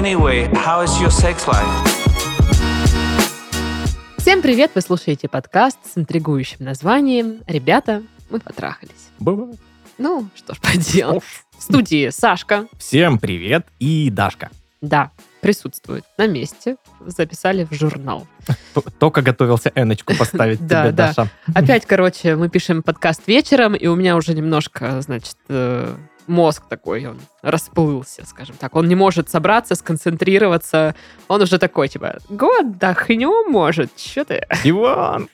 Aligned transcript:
Anyway, 0.00 0.50
how 0.54 0.82
is 0.82 0.90
your 0.98 1.10
sex 1.10 1.46
life? 1.46 1.66
Всем 4.16 4.40
привет! 4.40 4.70
Вы 4.74 4.80
слушаете 4.80 5.28
подкаст 5.28 5.78
с 5.92 5.98
интригующим 5.98 6.64
названием 6.64 7.40
«Ребята, 7.46 8.02
мы 8.30 8.40
потрахались». 8.40 9.10
Бывает. 9.18 9.60
Ну, 9.98 10.26
что 10.34 10.54
ж 10.54 10.58
поделать. 10.60 11.22
В 11.58 11.62
студии 11.62 12.08
Сашка, 12.08 12.66
Всем 12.78 13.18
привет 13.18 13.66
и 13.78 14.08
Дашка. 14.10 14.48
да, 14.80 15.10
присутствует 15.42 16.04
на 16.16 16.26
месте. 16.26 16.76
Записали 17.04 17.64
в 17.70 17.74
журнал. 17.74 18.26
Только 18.98 19.20
готовился 19.20 19.70
Эночку 19.74 20.14
поставить 20.16 20.60
Да, 20.66 20.84
тебе, 20.84 20.92
да. 20.92 21.08
Даша. 21.08 21.30
Опять, 21.54 21.84
короче, 21.84 22.36
мы 22.36 22.48
пишем 22.48 22.82
подкаст 22.82 23.26
вечером, 23.26 23.74
и 23.74 23.86
у 23.86 23.96
меня 23.96 24.16
уже 24.16 24.32
немножко, 24.32 25.02
значит, 25.02 25.36
э, 25.50 25.94
мозг 26.30 26.62
такой, 26.68 27.06
он 27.06 27.18
расплылся, 27.42 28.24
скажем 28.26 28.56
так. 28.56 28.74
Он 28.76 28.88
не 28.88 28.94
может 28.94 29.28
собраться, 29.28 29.74
сконцентрироваться. 29.74 30.94
Он 31.28 31.42
уже 31.42 31.58
такой, 31.58 31.88
типа, 31.88 32.18
год 32.30 32.60
отдохнем, 32.66 33.50
может, 33.50 33.90
что 33.98 34.24
ты? 34.24 34.46
Диван, 34.64 35.28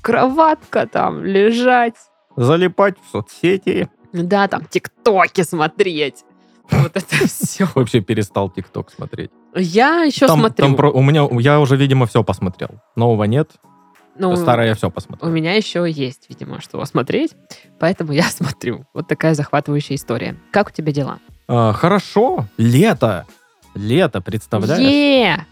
Кроватка 0.00 0.86
там, 0.86 1.24
лежать. 1.24 1.94
залипать 2.36 2.94
в 3.04 3.10
соцсети. 3.10 3.88
Да, 4.12 4.48
там 4.48 4.64
тиктоки 4.64 5.42
смотреть. 5.42 6.24
Вот 6.70 6.92
это 6.96 7.16
все. 7.28 7.66
Вообще 7.74 8.00
перестал 8.00 8.50
ТикТок 8.50 8.90
смотреть. 8.90 9.30
Я 9.54 10.02
еще 10.04 10.26
Там- 10.26 10.40
смотрю. 10.40 10.64
там 10.66 10.76
про- 10.76 10.90
у 10.92 11.02
меня, 11.02 11.26
я 11.40 11.60
уже, 11.60 11.76
видимо, 11.76 12.06
все 12.06 12.22
посмотрел. 12.22 12.70
Нового 12.96 13.24
нет, 13.24 13.50
Ну, 14.28 14.36
старое 14.36 14.68
я 14.68 14.74
все 14.74 14.88
У 14.88 14.90
посмотрел. 14.90 15.30
меня 15.30 15.54
еще 15.54 15.84
есть, 15.90 16.26
видимо, 16.28 16.60
что 16.60 16.84
смотреть, 16.84 17.32
поэтому 17.78 18.12
я 18.12 18.22
смотрю. 18.30 18.84
Вот 18.94 19.08
такая 19.08 19.34
захватывающая 19.34 19.96
история. 19.96 20.36
Как 20.50 20.68
у 20.68 20.70
тебя 20.70 20.92
дела? 20.92 21.18
А, 21.48 21.72
хорошо, 21.72 22.46
лето. 22.58 23.26
Лето, 23.74 24.20
представляешь? 24.20 24.80
Е! 24.80 25.46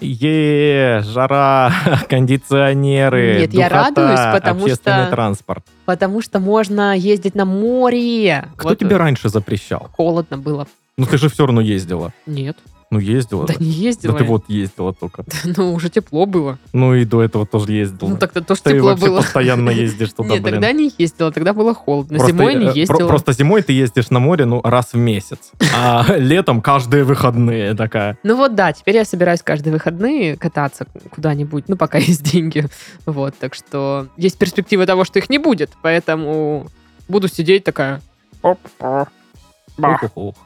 Е, 0.00 1.00
жара, 1.02 1.72
кондиционеры, 2.08 3.38
Нет, 3.40 3.54
я 3.54 3.68
духота, 3.68 3.84
радуюсь, 4.02 4.34
потому 4.40 4.62
общественный 4.64 5.02
что- 5.04 5.10
транспорт. 5.12 5.64
Потому 5.84 6.20
что 6.20 6.40
можно 6.40 6.96
ездить 6.96 7.34
на 7.34 7.44
море. 7.44 8.48
Кто 8.56 8.70
Вот 8.70 8.78
тебе 8.78 8.96
раньше 8.96 9.28
запрещал? 9.28 9.88
Холодно 9.92 10.36
было. 10.36 10.66
Ну 10.96 11.06
ты 11.06 11.16
же 11.18 11.28
все 11.28 11.46
равно 11.46 11.60
ездила. 11.60 12.12
Нет. 12.26 12.56
Ну 12.94 13.00
ездила. 13.00 13.44
Да 13.44 13.54
да. 13.54 13.64
не 13.64 13.72
ездила. 13.72 14.12
Да 14.12 14.18
ты 14.20 14.24
вот 14.24 14.44
ездила 14.46 14.94
только. 14.94 15.24
Ну, 15.56 15.74
уже 15.74 15.90
тепло 15.90 16.26
было. 16.26 16.58
Ну 16.72 16.94
и 16.94 17.04
до 17.04 17.24
этого 17.24 17.44
тоже 17.44 17.72
ездила. 17.72 18.10
Ну, 18.10 18.16
тогда 18.16 18.40
тоже 18.40 18.62
Ты 18.62 18.74
тепло 18.74 18.94
было. 18.94 19.16
постоянно 19.16 19.70
ездишь 19.84 20.12
туда, 20.12 20.28
Нет, 20.28 20.42
блин. 20.42 20.54
тогда 20.54 20.70
не 20.70 20.92
ездила, 20.96 21.32
тогда 21.32 21.52
было 21.52 21.74
холодно. 21.74 22.18
Просто, 22.18 22.36
Зимой 22.36 22.54
не 22.54 22.66
э, 22.66 22.70
про- 22.70 22.78
ездила. 22.78 23.08
Просто 23.08 23.32
зимой 23.32 23.62
ты 23.62 23.72
ездишь 23.72 24.10
на 24.10 24.20
море, 24.20 24.44
ну, 24.44 24.60
раз 24.62 24.92
в 24.92 24.96
месяц. 24.96 25.50
А 25.76 26.04
летом 26.16 26.62
каждые 26.62 27.02
выходные 27.02 27.74
такая. 27.74 28.16
Ну 28.22 28.36
вот 28.36 28.54
да, 28.54 28.72
теперь 28.72 28.94
я 28.94 29.04
собираюсь 29.04 29.42
каждые 29.42 29.72
выходные 29.72 30.36
кататься 30.36 30.86
куда-нибудь, 31.10 31.64
ну 31.68 31.76
пока 31.76 31.98
есть 31.98 32.22
деньги. 32.22 32.68
Вот, 33.06 33.34
так 33.36 33.54
что 33.54 34.06
есть 34.16 34.38
перспектива 34.38 34.86
того, 34.86 35.04
что 35.04 35.18
их 35.18 35.28
не 35.30 35.38
будет, 35.38 35.70
поэтому 35.82 36.68
буду 37.08 37.26
сидеть 37.26 37.64
такая. 37.64 38.00
Ух-ух-ух. 38.42 40.36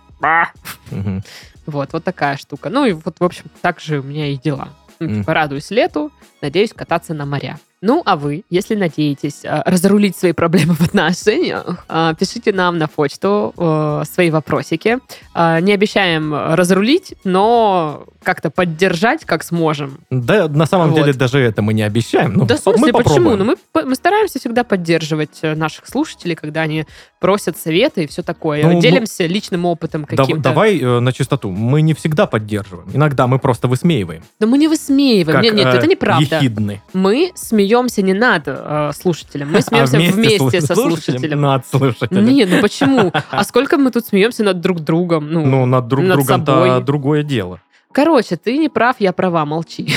Вот, 1.67 1.93
вот 1.93 2.05
такая 2.05 2.37
штука. 2.37 2.71
Ну 2.71 2.85
и 2.87 2.93
вот, 2.93 3.21
в 3.21 3.25
общем, 3.25 3.45
так 3.61 3.79
же 3.81 4.01
у 4.01 4.03
меня 4.03 4.27
и 4.29 4.37
дела. 4.37 4.71
Ну, 5.01 5.07
Мгм. 5.09 5.21
типа, 5.21 5.35
радуюсь 5.35 5.71
лету, 5.71 6.11
надеюсь 6.41 6.73
кататься 6.73 7.15
на 7.15 7.25
моря. 7.27 7.59
Ну, 7.81 8.03
а 8.05 8.17
вы, 8.17 8.43
если 8.51 8.75
надеетесь 8.75 9.45
а, 9.45 9.63
разрулить 9.65 10.17
свои 10.17 10.33
проблемы 10.33 10.75
в 10.75 10.81
отношениях, 10.81 11.85
а, 11.89 12.13
пишите 12.15 12.53
нам 12.53 12.77
на 12.79 12.89
почту 12.89 13.55
э, 13.57 14.03
свои 14.13 14.31
вопросики. 14.31 14.99
А, 15.33 15.61
Не 15.61 15.73
обещаем 15.75 16.35
разрулить, 16.35 17.15
но 17.23 18.05
как-то 18.25 18.51
поддержать, 18.51 19.25
как 19.25 19.45
сможем. 19.45 20.01
Да, 20.11 20.49
на 20.49 20.67
самом 20.67 20.91
Вот. 20.91 20.97
деле 20.99 21.13
даже 21.13 21.39
это 21.39 21.63
мы 21.63 21.73
не 21.73 21.83
обещаем. 21.83 22.35
Ну, 22.35 22.47
да, 22.47 22.57
в 22.57 22.61
смысле, 22.61 22.81
мы 22.83 22.93
почему? 22.93 23.15
попробуем. 23.15 23.39
Ну, 23.47 23.57
мы, 23.75 23.85
мы 23.85 23.95
стараемся 23.95 24.41
всегда 24.41 24.65
поддерживать 24.65 25.39
э, 25.43 25.55
наших 25.55 25.87
слушателей, 25.87 26.35
когда 26.35 26.63
они 26.63 26.85
просят 27.21 27.57
советы 27.57 28.05
и 28.05 28.07
все 28.09 28.23
такое. 28.23 28.65
Ну, 28.65 28.73
мы- 28.75 28.81
Делимся 28.83 29.25
личным 29.27 29.65
опытом 29.67 30.05
Да- 30.11 30.17
каким-то. 30.17 30.43
давай 30.43 30.79
э, 30.81 30.99
на 31.01 31.13
чистоту. 31.13 31.51
Мы 31.53 31.81
не 31.83 31.95
всегда 31.95 32.27
поддерживаем. 32.27 32.89
Иногда 32.93 33.29
мы 33.29 33.39
просто 33.39 33.69
высмеиваем. 33.69 34.23
Да 34.41 34.47
мы 34.49 34.59
не 34.59 34.67
высмеиваем. 34.67 35.37
Как, 35.37 35.45
нет, 35.45 35.55
нет, 35.55 35.67
э, 35.67 35.79
это 35.79 35.87
неправда. 35.87 36.37
ехидны. 36.39 36.83
Мы 36.93 37.31
смеемся 37.37 37.68
не 38.03 38.15
над 38.15 38.45
э, 38.47 38.91
слушателем, 38.95 39.51
мы 39.53 39.59
А 39.59 39.63
смеемся 39.63 39.99
вместе, 39.99 40.39
слу- 40.39 40.61
со 40.61 40.75
слушателем. 40.75 41.41
Над 41.41 41.67
слушателем. 41.67 42.25
Нет, 42.25 42.49
ну 42.51 42.61
почему? 42.61 43.13
А 43.31 43.45
сколько 43.45 43.77
мы 43.79 43.91
тут 43.91 44.07
смеемся 44.07 44.43
над 44.45 44.61
друг 44.61 44.81
другом? 44.81 45.31
Ну, 45.33 45.45
Ну, 45.47 45.67
над 45.67 45.87
друг 45.89 46.05
над 46.05 46.17
другом-то 46.17 46.81
другое 46.81 47.23
дело. 47.23 47.61
короче, 47.93 48.37
ты 48.37 48.59
не 48.59 48.69
прав, 48.69 48.97
я 48.99 49.13
права, 49.13 49.45
молчи. 49.45 49.89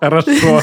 Хорошо. 0.00 0.62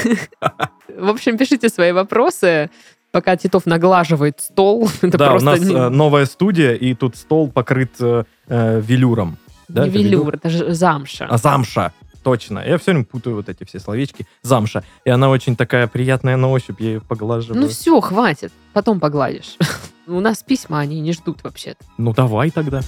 В 0.98 1.10
общем, 1.10 1.38
пишите 1.38 1.70
свои 1.70 1.92
вопросы, 1.92 2.70
пока 3.12 3.36
Титов 3.38 3.66
наглаживает 3.68 4.40
стол. 4.40 4.90
Это 5.02 5.18
Да, 5.18 5.36
у 5.36 5.40
нас 5.40 5.60
не- 5.60 5.76
э, 5.76 5.90
новая 5.90 6.26
студия, 6.26 6.74
и 6.74 6.94
тут 6.96 7.16
стол 7.16 7.50
покрыт 7.52 7.92
э, 8.00 8.24
э, 8.48 8.82
велюром. 8.82 9.38
Да, 9.68 9.84
не 9.84 9.90
это 9.90 9.98
велюр, 10.00 10.34
это 10.36 10.50
же 10.50 10.74
замша. 10.74 11.28
А 11.30 11.38
замша. 11.38 11.92
Точно. 12.24 12.60
Я 12.60 12.78
все 12.78 12.92
время 12.92 13.06
путаю 13.06 13.36
вот 13.36 13.50
эти 13.50 13.64
все 13.64 13.80
словечки. 13.80 14.28
Замша. 14.42 14.84
И 15.06 15.10
она 15.10 15.30
очень 15.30 15.56
такая 15.56 15.88
приятная 15.88 16.38
на 16.38 16.50
ощупь, 16.50 16.82
я 16.82 16.88
ее 16.88 17.02
поглаживаю. 17.02 17.62
Ну 17.62 17.68
все, 17.68 18.00
хватит, 18.02 18.52
потом 18.74 19.00
погладишь. 19.00 19.58
У 20.08 20.20
нас 20.20 20.44
письма, 20.44 20.80
они 20.80 21.00
не 21.02 21.14
ждут 21.14 21.44
вообще-то. 21.44 21.84
Ну, 21.98 22.14
давай 22.14 22.50
тогда. 22.50 22.82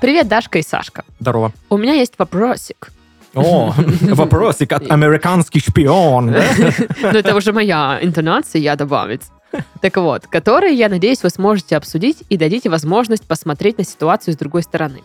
Привет, 0.00 0.28
Дашка 0.28 0.58
и 0.58 0.62
Сашка. 0.62 1.04
Здорово. 1.18 1.52
У 1.70 1.78
меня 1.78 1.94
есть 1.94 2.14
вопросик. 2.18 2.92
О, 3.34 3.74
вопросик 4.00 4.72
от 4.72 4.90
американский 4.90 5.60
шпион. 5.60 6.26
Но 7.02 7.08
это 7.08 7.34
уже 7.34 7.52
моя 7.52 7.98
интонация, 8.02 8.60
я 8.60 8.76
добавить. 8.76 9.22
Так 9.80 9.96
вот, 9.96 10.26
который, 10.26 10.74
я 10.74 10.88
надеюсь, 10.88 11.22
вы 11.22 11.30
сможете 11.30 11.76
обсудить 11.76 12.22
и 12.28 12.36
дадите 12.36 12.70
возможность 12.70 13.26
посмотреть 13.26 13.78
на 13.78 13.84
ситуацию 13.84 14.34
с 14.34 14.36
другой 14.36 14.62
стороны. 14.62 15.02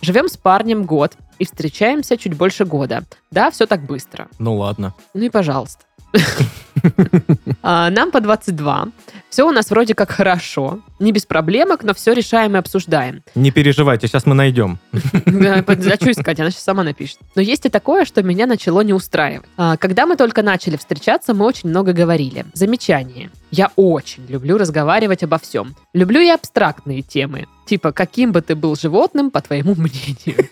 Живем 0.00 0.28
с 0.28 0.36
парнем 0.36 0.84
год 0.84 1.14
и 1.38 1.44
встречаемся 1.44 2.16
чуть 2.16 2.34
больше 2.34 2.64
года. 2.64 3.04
Да, 3.30 3.50
все 3.50 3.66
так 3.66 3.82
быстро. 3.82 4.28
Ну, 4.38 4.56
ладно. 4.56 4.94
Ну 5.14 5.24
и 5.24 5.30
пожалуйста. 5.30 5.82
А, 7.62 7.90
Нам 7.90 8.10
по 8.10 8.20
22. 8.20 8.88
Все 9.30 9.46
у 9.46 9.50
нас 9.52 9.70
вроде 9.70 9.94
как 9.94 10.10
хорошо. 10.10 10.80
Не 10.98 11.12
без 11.12 11.26
проблемок, 11.26 11.82
но 11.82 11.92
все 11.92 12.12
решаем 12.12 12.54
и 12.56 12.58
обсуждаем. 12.58 13.22
Не 13.34 13.50
переживайте, 13.50 14.06
сейчас 14.06 14.26
мы 14.26 14.34
найдем. 14.34 14.78
А 14.92 15.62
что 15.96 16.10
искать? 16.10 16.40
Она 16.40 16.50
сейчас 16.50 16.62
сама 16.62 16.82
напишет. 16.82 17.18
Но 17.34 17.42
есть 17.42 17.66
и 17.66 17.68
такое, 17.68 18.04
что 18.04 18.22
меня 18.22 18.46
начало 18.46 18.80
не 18.82 18.92
устраивать. 18.94 19.46
А, 19.56 19.76
Когда 19.76 20.06
мы 20.06 20.16
только 20.16 20.42
начали 20.42 20.76
встречаться, 20.76 21.34
мы 21.34 21.44
очень 21.44 21.68
много 21.68 21.92
говорили. 21.92 22.46
Замечание. 22.54 23.30
Я 23.50 23.70
очень 23.76 24.26
люблю 24.28 24.56
разговаривать 24.58 25.22
обо 25.22 25.38
всем. 25.38 25.74
Люблю 25.92 26.20
и 26.20 26.28
абстрактные 26.28 27.02
темы. 27.02 27.46
Типа, 27.66 27.92
каким 27.92 28.32
бы 28.32 28.40
ты 28.40 28.54
был 28.54 28.76
животным, 28.76 29.30
по 29.30 29.40
твоему 29.42 29.74
мнению. 29.76 30.48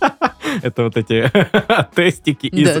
Это 0.62 0.84
вот 0.84 0.96
эти 0.96 1.30
тестики 1.94 2.46
из 2.46 2.80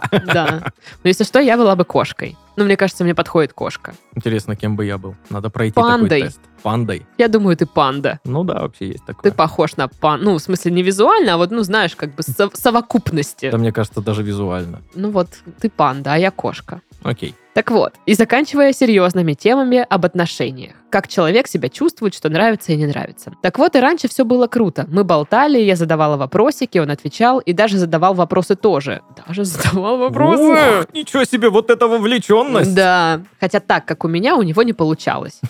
ВК. 0.00 0.24
Да. 0.26 0.62
Но 1.02 1.08
если 1.08 1.24
что, 1.24 1.40
я 1.40 1.56
была 1.56 1.76
бы 1.76 1.84
кошкой. 1.84 2.36
Ну, 2.56 2.64
мне 2.64 2.76
кажется, 2.76 3.04
мне 3.04 3.14
подходит 3.14 3.52
кошка. 3.52 3.94
Интересно, 4.14 4.56
кем 4.56 4.76
бы 4.76 4.84
я 4.84 4.98
был? 4.98 5.14
Надо 5.30 5.50
пройти 5.50 5.74
Пандой. 5.74 6.08
такой 6.08 6.22
тест. 6.22 6.40
Пандой. 6.62 7.06
Я 7.18 7.28
думаю, 7.28 7.56
ты 7.56 7.66
панда. 7.66 8.18
Ну 8.24 8.44
да, 8.44 8.60
вообще 8.62 8.88
есть 8.88 9.04
Ты 9.06 9.12
такое. 9.12 9.32
похож 9.32 9.76
на 9.76 9.88
пан... 9.88 10.22
Ну, 10.22 10.34
в 10.34 10.40
смысле, 10.40 10.72
не 10.72 10.82
визуально, 10.82 11.34
а 11.34 11.36
вот, 11.36 11.50
ну, 11.50 11.62
знаешь, 11.62 11.94
как 11.96 12.14
бы 12.14 12.22
со- 12.22 12.50
совокупности. 12.54 13.46
Это, 13.46 13.58
мне 13.58 13.72
кажется, 13.72 14.00
даже 14.00 14.22
визуально. 14.22 14.82
Ну 14.94 15.10
вот, 15.10 15.28
ты 15.60 15.68
панда, 15.70 16.14
а 16.14 16.18
я 16.18 16.30
кошка. 16.30 16.80
Окей. 17.02 17.34
Так 17.56 17.70
вот, 17.70 17.94
и 18.04 18.12
заканчивая 18.12 18.74
серьезными 18.74 19.32
темами 19.32 19.86
об 19.88 20.04
отношениях. 20.04 20.74
Как 20.90 21.08
человек 21.08 21.48
себя 21.48 21.70
чувствует, 21.70 22.12
что 22.12 22.28
нравится 22.28 22.72
и 22.72 22.76
не 22.76 22.86
нравится. 22.86 23.32
Так 23.40 23.58
вот, 23.58 23.74
и 23.76 23.80
раньше 23.80 24.08
все 24.08 24.26
было 24.26 24.46
круто. 24.46 24.84
Мы 24.88 25.04
болтали, 25.04 25.58
я 25.58 25.74
задавала 25.74 26.18
вопросики, 26.18 26.76
он 26.76 26.90
отвечал, 26.90 27.38
и 27.38 27.54
даже 27.54 27.78
задавал 27.78 28.12
вопросы 28.12 28.56
тоже. 28.56 29.00
Даже 29.26 29.44
задавал 29.44 29.96
вопросы. 29.96 30.42
Ух, 30.42 30.92
ничего 30.92 31.24
себе, 31.24 31.48
вот 31.48 31.70
эта 31.70 31.86
вовлеченность. 31.86 32.74
Да. 32.74 33.22
Хотя 33.40 33.60
так, 33.60 33.86
как 33.86 34.04
у 34.04 34.08
меня, 34.08 34.36
у 34.36 34.42
него 34.42 34.62
не 34.62 34.74
получалось. 34.74 35.40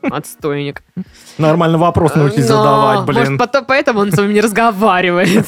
Отстойник. 0.00 0.82
Нормально 1.36 1.76
вопрос 1.76 2.14
научись 2.14 2.46
задавать, 2.46 3.04
блин. 3.04 3.18
Может, 3.18 3.38
потом, 3.38 3.66
поэтому 3.66 4.00
он 4.00 4.10
с 4.10 4.16
вами 4.16 4.32
не 4.32 4.40
разговаривает. 4.40 5.44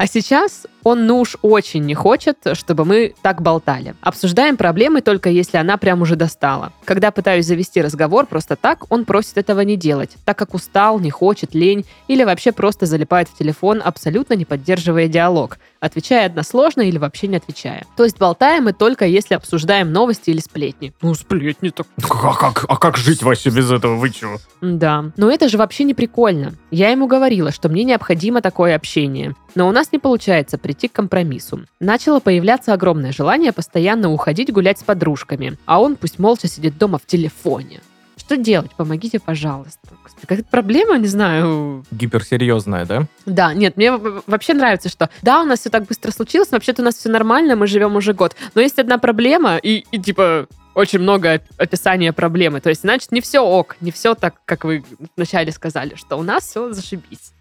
А 0.00 0.06
сейчас 0.06 0.66
Он, 0.82 1.06
ну 1.06 1.20
уж 1.20 1.36
очень 1.42 1.84
не 1.84 1.94
хочет, 1.94 2.38
чтобы 2.54 2.86
мы 2.86 3.14
так 3.20 3.42
болтали. 3.42 3.94
Обсуждаем 4.00 4.56
проблемы 4.56 5.02
только 5.02 5.28
если 5.28 5.58
она 5.58 5.76
прям 5.76 6.00
уже 6.00 6.16
достала. 6.16 6.72
Когда 6.86 7.10
пытаюсь 7.10 7.44
завести 7.44 7.82
разговор 7.82 8.24
просто 8.24 8.56
так, 8.56 8.90
он 8.90 9.04
просит 9.04 9.36
этого 9.36 9.60
не 9.60 9.76
делать, 9.76 10.16
так 10.24 10.38
как 10.38 10.54
устал, 10.54 11.00
не 11.00 11.10
хочет, 11.10 11.54
лень 11.54 11.84
или 12.08 12.24
вообще 12.24 12.52
просто 12.52 12.86
залипает 12.86 13.28
в 13.28 13.36
телефон, 13.36 13.82
абсолютно 13.84 14.32
не 14.32 14.46
поддерживая 14.46 15.06
диалог, 15.06 15.58
отвечая 15.80 16.26
односложно 16.26 16.80
или 16.80 16.96
вообще 16.96 17.26
не 17.26 17.36
отвечая. 17.36 17.84
То 17.96 18.04
есть 18.04 18.18
болтаем 18.18 18.64
мы 18.64 18.72
только 18.72 19.04
если 19.04 19.34
обсуждаем 19.34 19.92
новости 19.92 20.30
или 20.30 20.40
сплетни. 20.40 20.94
Ну, 21.02 21.14
сплетни 21.14 21.68
так. 21.68 21.86
А 22.08 22.34
как, 22.34 22.64
а 22.68 22.76
как 22.78 22.96
жить 22.96 23.22
вообще 23.22 23.50
без 23.50 23.70
этого? 23.70 23.96
Вы 23.96 24.08
чего? 24.10 24.38
Да, 24.62 25.10
но 25.18 25.30
это 25.30 25.50
же 25.50 25.58
вообще 25.58 25.84
не 25.84 25.92
прикольно. 25.92 26.54
Я 26.70 26.88
ему 26.88 27.06
говорила, 27.06 27.52
что 27.52 27.68
мне 27.68 27.84
необходимо 27.84 28.40
такое 28.40 28.74
общение. 28.74 29.34
Но 29.54 29.68
у 29.68 29.72
нас 29.72 29.89
не 29.92 29.98
получается 29.98 30.58
прийти 30.58 30.88
к 30.88 30.92
компромиссу. 30.92 31.66
Начало 31.80 32.20
появляться 32.20 32.72
огромное 32.72 33.12
желание 33.12 33.52
постоянно 33.52 34.10
уходить 34.10 34.52
гулять 34.52 34.78
с 34.78 34.82
подружками, 34.82 35.56
а 35.66 35.80
он 35.80 35.96
пусть 35.96 36.18
молча 36.18 36.48
сидит 36.48 36.78
дома 36.78 36.98
в 36.98 37.06
телефоне. 37.06 37.80
Что 38.16 38.36
делать? 38.36 38.70
Помогите, 38.76 39.18
пожалуйста. 39.18 39.88
Какая-то 40.20 40.44
проблема, 40.50 40.98
не 40.98 41.08
знаю. 41.08 41.84
Гиперсерьезная, 41.90 42.84
да? 42.84 43.06
Да, 43.26 43.54
нет, 43.54 43.76
мне 43.76 43.90
вообще 43.96 44.54
нравится, 44.54 44.88
что 44.88 45.10
да, 45.22 45.42
у 45.42 45.46
нас 45.46 45.60
все 45.60 45.70
так 45.70 45.86
быстро 45.86 46.12
случилось, 46.12 46.50
но 46.50 46.56
вообще-то 46.56 46.82
у 46.82 46.84
нас 46.84 46.94
все 46.94 47.08
нормально, 47.08 47.56
мы 47.56 47.66
живем 47.66 47.96
уже 47.96 48.12
год. 48.12 48.36
Но 48.54 48.60
есть 48.60 48.78
одна 48.78 48.98
проблема, 48.98 49.56
и, 49.56 49.84
и 49.90 49.98
типа 49.98 50.46
очень 50.80 50.98
много 50.98 51.40
описания 51.56 52.12
проблемы. 52.12 52.60
То 52.60 52.70
есть, 52.70 52.82
значит, 52.82 53.12
не 53.12 53.20
все 53.20 53.40
ок, 53.40 53.76
не 53.80 53.90
все 53.90 54.14
так, 54.14 54.34
как 54.44 54.64
вы 54.64 54.84
вначале 55.16 55.52
сказали, 55.52 55.94
что 55.94 56.16
у 56.16 56.22
нас 56.22 56.44
все 56.44 56.72
зашибись. 56.72 57.32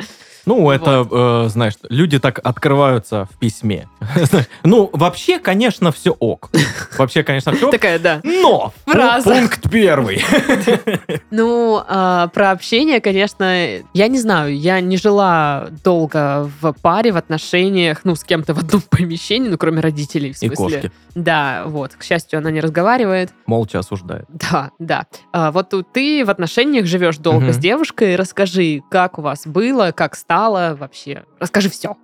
Ну, 0.45 0.69
это, 0.71 1.03
вот. 1.03 1.45
э, 1.45 1.49
знаешь, 1.49 1.73
люди 1.89 2.19
так 2.19 2.39
открываются 2.43 3.27
в 3.31 3.37
письме. 3.37 3.87
ну, 4.63 4.89
вообще, 4.93 5.39
конечно, 5.39 5.91
все 5.91 6.11
ок. 6.11 6.49
Вообще, 6.97 7.23
конечно, 7.23 7.53
все 7.53 7.67
ок. 7.67 7.71
Такая, 7.71 7.99
да. 7.99 8.21
Но! 8.23 8.73
Фраза. 8.85 9.29
Пункт 9.29 9.69
первый. 9.69 10.23
ну, 11.31 11.81
э, 11.87 12.27
про 12.33 12.51
общение, 12.51 13.01
конечно, 13.01 13.81
я 13.93 14.07
не 14.07 14.19
знаю, 14.19 14.57
я 14.57 14.81
не 14.81 14.97
жила 14.97 15.67
долго 15.83 16.49
в 16.61 16.73
паре, 16.81 17.11
в 17.11 17.17
отношениях, 17.17 18.01
ну, 18.03 18.15
с 18.15 18.23
кем-то 18.23 18.53
в 18.53 18.59
одном 18.59 18.81
помещении, 18.81 19.49
ну, 19.49 19.57
кроме 19.57 19.81
родителей, 19.81 20.33
в 20.33 20.37
смысле. 20.37 20.53
И 20.53 20.57
кошки. 20.57 20.91
Да, 21.15 21.63
вот. 21.65 21.95
К 21.95 22.03
счастью, 22.03 22.39
она 22.39 22.51
не 22.51 22.61
разговаривает. 22.61 23.28
Молча 23.45 23.79
осуждает. 23.79 24.25
Да, 24.51 24.71
да. 24.79 25.05
А, 25.31 25.51
вот 25.51 25.73
ты 25.93 26.25
в 26.25 26.29
отношениях 26.29 26.85
живешь 26.85 27.17
долго 27.17 27.45
угу. 27.45 27.53
с 27.53 27.57
девушкой. 27.57 28.15
Расскажи, 28.15 28.81
как 28.89 29.19
у 29.19 29.21
вас 29.21 29.45
было, 29.45 29.91
как 29.91 30.15
стало 30.15 30.75
вообще. 30.79 31.23
Расскажи 31.39 31.69
все. 31.69 31.95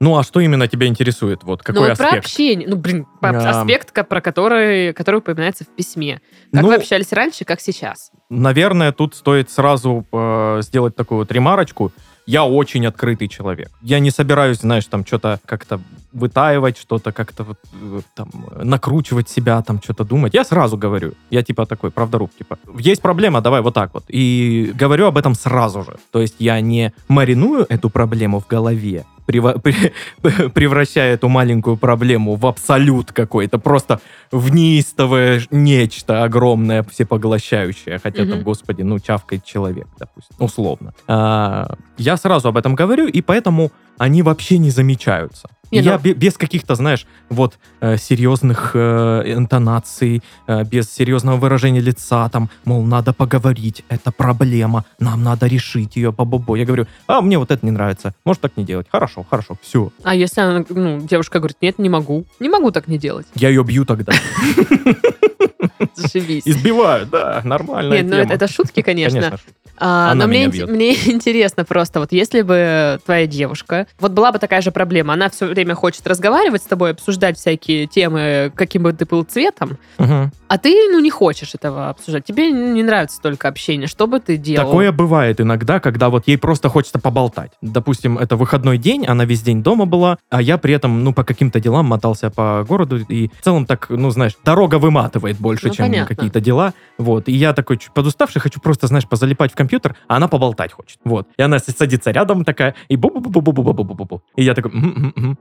Ну, 0.00 0.16
а 0.16 0.22
что 0.22 0.40
именно 0.40 0.66
тебя 0.66 0.86
интересует? 0.86 1.44
Вот 1.44 1.62
какой 1.62 1.88
ну, 1.88 1.92
аспект? 1.92 2.10
про 2.10 2.18
общение. 2.18 2.66
Ну, 2.66 2.76
блин, 2.76 3.06
а... 3.20 3.60
аспект, 3.60 3.92
про 3.92 4.20
который, 4.20 4.94
который 4.94 5.16
упоминается 5.16 5.64
в 5.64 5.68
письме. 5.68 6.22
Как 6.52 6.62
ну, 6.62 6.68
вы 6.68 6.76
общались 6.76 7.12
раньше, 7.12 7.44
как 7.44 7.60
сейчас? 7.60 8.10
Наверное, 8.30 8.92
тут 8.92 9.14
стоит 9.14 9.50
сразу 9.50 10.06
э, 10.12 10.60
сделать 10.62 10.96
такую 10.96 11.18
вот 11.18 11.32
ремарочку 11.32 11.92
я 12.30 12.44
очень 12.44 12.86
открытый 12.86 13.28
человек. 13.28 13.70
Я 13.82 13.98
не 13.98 14.10
собираюсь, 14.12 14.60
знаешь, 14.60 14.86
там 14.86 15.04
что-то 15.04 15.40
как-то 15.46 15.80
вытаивать, 16.12 16.78
что-то 16.78 17.12
как-то 17.12 17.42
вот, 17.42 17.58
э, 17.72 18.00
там 18.14 18.28
накручивать 18.62 19.28
себя, 19.28 19.60
там 19.62 19.80
что-то 19.82 20.04
думать. 20.04 20.34
Я 20.34 20.44
сразу 20.44 20.76
говорю. 20.76 21.12
Я 21.30 21.42
типа 21.42 21.66
такой 21.66 21.90
правдоруб, 21.90 22.30
типа, 22.38 22.58
есть 22.78 23.02
проблема, 23.02 23.40
давай 23.40 23.62
вот 23.62 23.74
так 23.74 23.94
вот. 23.94 24.04
И 24.08 24.72
говорю 24.74 25.06
об 25.06 25.18
этом 25.18 25.34
сразу 25.34 25.82
же. 25.82 25.96
То 26.12 26.20
есть 26.20 26.36
я 26.38 26.60
не 26.60 26.92
мариную 27.08 27.66
эту 27.68 27.90
проблему 27.90 28.38
в 28.38 28.46
голове, 28.46 29.04
превращая 30.54 31.14
эту 31.14 31.28
маленькую 31.28 31.76
проблему 31.76 32.36
в 32.36 32.46
абсолют 32.46 33.12
какой-то, 33.12 33.58
просто 33.58 34.00
в 34.32 34.52
неистовое 34.52 35.42
нечто 35.50 36.24
огромное, 36.24 36.82
всепоглощающее. 36.82 37.98
Хотя 38.02 38.19
там, 38.26 38.42
господи, 38.42 38.82
ну, 38.82 38.98
чавкает 38.98 39.44
человек, 39.44 39.86
допустим, 39.98 40.36
условно. 40.38 40.92
А, 41.06 41.76
я 41.98 42.16
сразу 42.16 42.48
об 42.48 42.56
этом 42.56 42.74
говорю, 42.74 43.06
и 43.06 43.22
поэтому 43.22 43.70
они 43.98 44.22
вообще 44.22 44.58
не 44.58 44.70
замечаются. 44.70 45.48
Не, 45.70 45.80
я 45.80 46.00
ну... 46.02 46.14
без 46.14 46.36
каких-то, 46.36 46.74
знаешь, 46.74 47.06
вот 47.28 47.58
э, 47.80 47.96
серьезных 47.96 48.72
э, 48.74 49.22
интонаций, 49.26 50.22
э, 50.46 50.64
без 50.64 50.90
серьезного 50.90 51.36
выражения 51.36 51.80
лица, 51.80 52.28
там, 52.28 52.50
мол, 52.64 52.82
надо 52.82 53.12
поговорить, 53.12 53.84
это 53.88 54.10
проблема, 54.10 54.84
нам 54.98 55.22
надо 55.22 55.46
решить 55.46 55.96
ее 55.96 56.12
по 56.12 56.24
бобо. 56.24 56.56
Я 56.56 56.64
говорю, 56.64 56.86
а 57.06 57.20
мне 57.20 57.38
вот 57.38 57.50
это 57.50 57.64
не 57.64 57.70
нравится, 57.70 58.14
может 58.24 58.42
так 58.42 58.56
не 58.56 58.64
делать. 58.64 58.86
Хорошо, 58.90 59.24
хорошо, 59.28 59.56
все. 59.62 59.90
А 60.02 60.14
если 60.14 60.40
она, 60.40 60.64
ну, 60.68 61.00
девушка 61.00 61.38
говорит, 61.38 61.58
нет, 61.60 61.78
не 61.78 61.88
могу, 61.88 62.24
не 62.40 62.48
могу 62.48 62.72
так 62.72 62.88
не 62.88 62.98
делать. 62.98 63.26
Я 63.34 63.48
ее 63.48 63.62
бью 63.62 63.84
тогда. 63.84 64.12
Зашибись. 65.94 66.42
Избиваю, 66.44 67.06
да, 67.06 67.40
нормально. 67.44 67.94
Нет, 67.94 68.06
ну 68.06 68.16
это, 68.16 68.34
это 68.34 68.48
шутки, 68.48 68.82
конечно. 68.82 69.20
Конечно. 69.20 69.38
А, 69.80 70.14
но 70.14 70.26
мне, 70.26 70.48
мне 70.48 70.92
интересно 71.06 71.64
просто, 71.64 72.00
вот 72.00 72.12
если 72.12 72.42
бы 72.42 73.00
твоя 73.04 73.26
девушка, 73.26 73.86
вот 73.98 74.12
была 74.12 74.30
бы 74.30 74.38
такая 74.38 74.60
же 74.60 74.70
проблема, 74.70 75.14
она 75.14 75.30
все 75.30 75.46
время 75.46 75.74
хочет 75.74 76.06
разговаривать 76.06 76.62
с 76.62 76.66
тобой, 76.66 76.90
обсуждать 76.90 77.38
всякие 77.38 77.86
темы, 77.86 78.52
каким 78.54 78.82
бы 78.82 78.92
ты 78.92 79.06
был 79.06 79.24
цветом, 79.24 79.78
угу. 79.98 80.30
а 80.48 80.58
ты, 80.58 80.90
ну, 80.90 81.00
не 81.00 81.10
хочешь 81.10 81.54
этого 81.54 81.88
обсуждать, 81.88 82.26
тебе 82.26 82.50
не 82.50 82.82
нравится 82.82 83.20
только 83.22 83.48
общение, 83.48 83.88
что 83.88 84.06
бы 84.06 84.20
ты 84.20 84.36
делал? 84.36 84.66
Такое 84.66 84.92
бывает 84.92 85.40
иногда, 85.40 85.80
когда 85.80 86.10
вот 86.10 86.28
ей 86.28 86.36
просто 86.36 86.68
хочется 86.68 86.98
поболтать. 86.98 87.52
Допустим, 87.62 88.18
это 88.18 88.36
выходной 88.36 88.76
день, 88.76 89.06
она 89.06 89.24
весь 89.24 89.40
день 89.40 89.62
дома 89.62 89.86
была, 89.86 90.18
а 90.28 90.42
я 90.42 90.58
при 90.58 90.74
этом, 90.74 91.02
ну, 91.02 91.14
по 91.14 91.24
каким-то 91.24 91.58
делам 91.58 91.86
мотался 91.86 92.28
по 92.28 92.66
городу, 92.68 92.98
и 92.98 93.28
в 93.28 93.42
целом 93.42 93.64
так, 93.64 93.86
ну, 93.88 94.10
знаешь, 94.10 94.36
дорога 94.44 94.78
выматывает 94.78 95.38
больше, 95.38 95.69
ну, 95.70 95.74
чем 95.74 96.06
какие-то 96.06 96.40
дела, 96.40 96.74
вот, 96.98 97.28
и 97.28 97.32
я 97.32 97.52
такой 97.52 97.78
чуть 97.78 97.92
подуставший, 97.92 98.40
хочу 98.40 98.60
просто, 98.60 98.86
знаешь, 98.86 99.08
позалипать 99.08 99.52
в 99.52 99.56
компьютер, 99.56 99.70
компьютер, 99.70 99.96
а 100.08 100.16
она 100.16 100.28
поболтать 100.28 100.72
хочет. 100.72 100.98
Вот. 101.04 101.28
И 101.36 101.42
она 101.42 101.58
садится 101.58 102.10
рядом 102.10 102.44
такая, 102.44 102.74
и 102.88 102.96
бу 102.96 103.10
бу 103.10 103.20
бу 103.20 103.40
бу 103.40 103.52
бу 103.52 103.62
бу 103.62 103.84
бу 103.84 103.94
бу 103.94 104.04
бу 104.04 104.22
И 104.36 104.44
я 104.44 104.54
такой, 104.54 104.72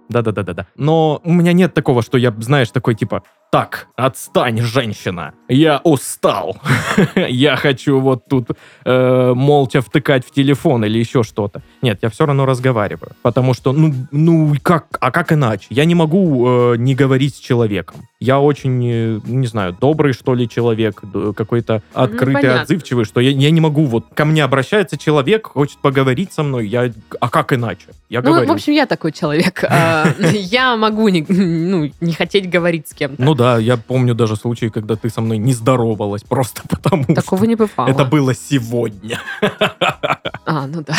да-да-да-да-да. 0.10 0.68
Но 0.76 1.22
у 1.24 1.34
меня 1.34 1.54
нет 1.54 1.74
такого, 1.74 2.02
что 2.02 2.18
я, 2.18 2.34
знаешь, 2.40 2.70
такой 2.72 2.96
типа, 2.96 3.24
так, 3.52 3.88
отстань, 3.96 4.62
женщина, 4.62 5.34
я 5.48 5.82
устал. 5.84 6.58
я 7.16 7.56
хочу 7.56 8.00
вот 8.00 8.26
тут 8.30 8.50
э, 8.86 9.34
молча 9.34 9.82
втыкать 9.82 10.24
в 10.26 10.32
телефон 10.32 10.86
или 10.86 11.00
еще 11.00 11.24
что-то. 11.24 11.64
Нет, 11.82 12.00
я 12.04 12.10
все 12.10 12.28
равно 12.28 12.46
разговариваю. 12.46 13.14
Потому 13.24 13.56
что, 13.56 13.72
ну, 13.74 13.94
ну 14.12 14.54
как, 14.62 14.86
а 15.00 15.10
как 15.10 15.32
иначе? 15.32 15.66
Я 15.72 15.86
не 15.86 15.96
могу 15.96 16.74
э, 16.74 16.76
не 16.78 16.94
говорить 16.94 17.36
с 17.36 17.40
человеком. 17.40 18.08
Я 18.20 18.40
очень, 18.40 18.86
э, 18.86 19.20
не 19.26 19.48
знаю, 19.48 19.76
добрый, 19.80 20.14
что 20.14 20.36
ли, 20.36 20.48
человек, 20.48 21.02
какой-то 21.36 21.82
открытый, 21.94 22.50
ну, 22.50 22.62
отзывчивый, 22.62 23.06
что 23.06 23.20
я, 23.20 23.32
я 23.32 23.50
не 23.50 23.62
могу, 23.62 23.86
вот 23.86 24.06
ко 24.14 24.26
мне 24.26 24.44
обращается 24.44 24.98
человек, 24.98 25.48
хочет 25.48 25.80
поговорить 25.80 26.34
со 26.34 26.44
мной, 26.44 26.68
я, 26.68 26.92
а 27.20 27.30
как 27.30 27.54
иначе? 27.54 27.88
Я 28.10 28.22
ну, 28.22 28.32
говорю. 28.32 28.48
в 28.48 28.52
общем, 28.52 28.74
я 28.74 28.86
такой 28.86 29.12
человек. 29.12 29.64
А, 29.64 30.08
я 30.34 30.76
могу 30.76 31.08
не, 31.10 31.26
ну, 31.28 31.90
не 32.02 32.14
хотеть 32.14 32.50
говорить 32.50 32.88
с 32.88 32.94
кем-то. 32.94 33.22
Ну 33.22 33.36
да, 33.40 33.58
я 33.58 33.78
помню 33.78 34.16
даже 34.16 34.36
случаи, 34.36 34.68
когда 34.68 34.98
ты 34.98 35.10
со 35.10 35.22
мной 35.22 35.38
не 35.38 35.54
здоровалась, 35.54 36.24
просто 36.24 36.62
потому 36.70 37.06
Такого 37.06 37.46
не 37.46 37.56
бывало. 37.56 37.88
Это 37.88 38.04
было 38.04 38.36
сегодня. 38.36 39.18
А, 40.46 40.68
ну 40.68 40.84
да. 40.84 40.96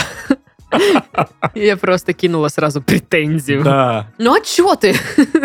Я 1.55 1.77
просто 1.77 2.13
кинула 2.13 2.49
сразу 2.49 2.83
претензию. 2.83 3.63
Да. 3.63 4.09
Ну 4.19 4.35
а 4.35 4.41
чё 4.41 4.75
ты? 4.77 4.95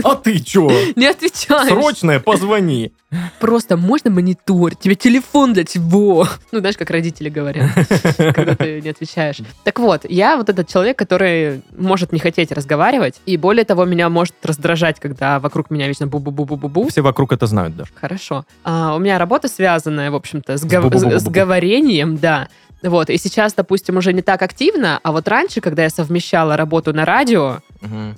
А 0.04 0.16
ты 0.16 0.40
чё? 0.40 0.70
Не 0.96 1.08
отвечаешь. 1.08 1.68
Срочное, 1.68 2.20
позвони. 2.20 2.94
Просто 3.40 3.78
можно 3.78 4.10
монитор? 4.10 4.76
Тебе 4.76 4.96
телефон 4.96 5.54
для 5.54 5.64
чего? 5.64 6.28
Ну, 6.52 6.60
знаешь, 6.60 6.78
как 6.78 6.90
родители 6.90 7.30
говорят, 7.30 7.70
когда 8.18 8.56
ты 8.56 8.82
не 8.82 8.90
отвечаешь. 8.90 9.38
Так 9.64 9.80
вот, 9.80 10.02
я 10.10 10.38
вот 10.38 10.50
этот 10.50 10.68
человек, 10.68 10.98
который 10.98 11.62
может 11.78 12.12
не 12.12 12.20
хотеть 12.20 12.52
разговаривать, 12.52 13.22
и 13.26 13.38
более 13.38 13.64
того, 13.64 13.86
меня 13.86 14.10
может 14.10 14.36
раздражать, 14.44 15.00
когда 15.00 15.40
вокруг 15.40 15.70
меня 15.70 15.88
вечно 15.88 16.08
бу-бу-бу-бу-бу-бу. 16.08 16.90
Все 16.90 17.02
вокруг 17.02 17.32
это 17.32 17.48
знают 17.48 17.76
даже. 17.76 17.92
Хорошо. 17.96 18.46
А, 18.64 18.96
у 18.96 19.00
меня 19.00 19.18
работа 19.18 19.48
связанная, 19.48 20.12
в 20.12 20.16
общем-то, 20.16 20.58
с, 20.58 20.66
гов... 20.66 20.94
с, 20.94 21.20
с 21.20 21.24
говорением, 21.24 22.18
да. 22.18 22.50
Вот, 22.86 23.10
и 23.10 23.18
сейчас, 23.18 23.54
допустим, 23.54 23.98
уже 23.98 24.14
не 24.14 24.22
так 24.22 24.44
активно, 24.44 25.00
а 25.02 25.12
вот 25.12 25.28
раньше, 25.28 25.60
когда 25.60 25.84
я 25.84 25.90
совмещала 25.90 26.56
работу 26.56 26.94
на 26.94 27.04
радио, 27.04 27.62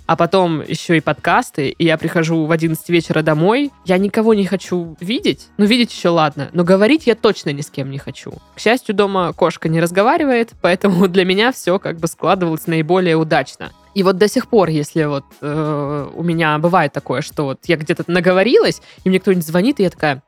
а 0.06 0.16
потом 0.16 0.62
еще 0.62 0.98
и 0.98 1.02
подкасты, 1.02 1.70
и 1.70 1.86
я 1.86 1.98
прихожу 1.98 2.46
в 2.46 2.52
11 2.52 2.90
вечера 2.90 3.22
домой, 3.22 3.72
я 3.86 3.98
никого 3.98 4.34
не 4.34 4.46
хочу 4.46 4.96
видеть. 5.00 5.48
Ну, 5.58 5.66
видеть 5.66 5.92
еще 5.92 6.10
ладно, 6.10 6.50
но 6.54 6.64
говорить 6.64 7.08
я 7.08 7.16
точно 7.16 7.52
ни 7.52 7.62
с 7.62 7.70
кем 7.70 7.90
не 7.90 7.98
хочу. 7.98 8.34
К 8.56 8.60
счастью, 8.60 8.96
дома 8.96 9.34
кошка 9.34 9.70
не 9.70 9.82
разговаривает, 9.82 10.52
поэтому 10.62 11.08
для 11.08 11.26
меня 11.26 11.52
все 11.52 11.80
как 11.80 12.00
бы 12.00 12.08
складывалось 12.08 12.68
наиболее 12.68 13.16
удачно. 13.16 13.72
И 13.98 14.04
вот 14.04 14.18
до 14.18 14.28
сих 14.28 14.48
пор, 14.48 14.70
если 14.70 15.06
вот 15.06 15.24
э, 15.42 16.10
у 16.14 16.22
меня 16.22 16.60
бывает 16.60 16.94
такое, 16.94 17.22
что 17.22 17.46
вот 17.46 17.62
я 17.66 17.78
где-то 17.78 18.04
наговорилась, 18.06 18.80
и 19.04 19.10
мне 19.10 19.20
кто-нибудь 19.20 19.44
звонит, 19.46 19.80
и 19.80 19.84
я 19.84 19.90
такая, 19.90 20.22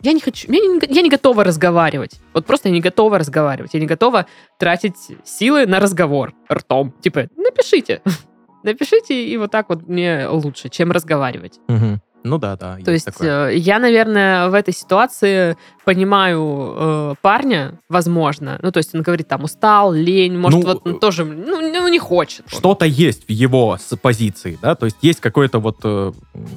я 0.00 0.12
не 0.14 0.20
хочу, 0.20 0.50
я 0.50 0.58
не, 0.58 0.80
я 0.94 1.02
не 1.02 1.10
готова 1.10 1.44
разговаривать. 1.44 2.20
Вот 2.32 2.46
просто 2.46 2.68
я 2.68 2.74
не 2.74 2.80
готова 2.80 3.18
разговаривать. 3.18 3.74
Я 3.74 3.80
не 3.80 3.86
готова 3.86 4.26
тратить 4.58 4.96
силы 5.24 5.66
на 5.66 5.78
разговор 5.78 6.32
ртом. 6.50 6.94
Типа, 7.02 7.28
напишите. 7.36 8.00
напишите, 8.64 9.24
и 9.26 9.36
вот 9.36 9.50
так 9.50 9.68
вот 9.68 9.88
мне 9.88 10.26
лучше, 10.28 10.68
чем 10.68 10.92
разговаривать. 10.92 11.58
Мгм. 11.68 12.00
Ну 12.24 12.38
да, 12.38 12.56
да. 12.56 12.78
То 12.84 12.92
есть 12.92 13.06
такое. 13.06 13.48
э, 13.48 13.56
я, 13.56 13.78
наверное, 13.78 14.48
в 14.48 14.54
этой 14.54 14.72
ситуации 14.72 15.56
понимаю 15.84 16.74
э, 16.76 17.14
парня, 17.20 17.80
возможно. 17.88 18.58
Ну, 18.62 18.70
то 18.70 18.78
есть 18.78 18.94
он 18.94 19.02
говорит, 19.02 19.26
там, 19.28 19.42
устал, 19.44 19.92
лень, 19.92 20.38
может, 20.38 20.60
Ну, 20.60 20.66
вот 20.66 20.86
он 20.86 21.00
тоже, 21.00 21.24
ну, 21.24 21.60
ну, 21.60 21.88
не 21.88 21.98
хочет. 21.98 22.44
что-то 22.46 22.84
есть 22.86 23.26
в 23.26 23.30
его 23.30 23.76
позиции, 24.00 24.58
да, 24.62 24.74
то 24.76 24.86
есть 24.86 24.98
есть 25.02 25.20
какое-то 25.20 25.58
вот 25.58 25.78
э, 25.82 26.12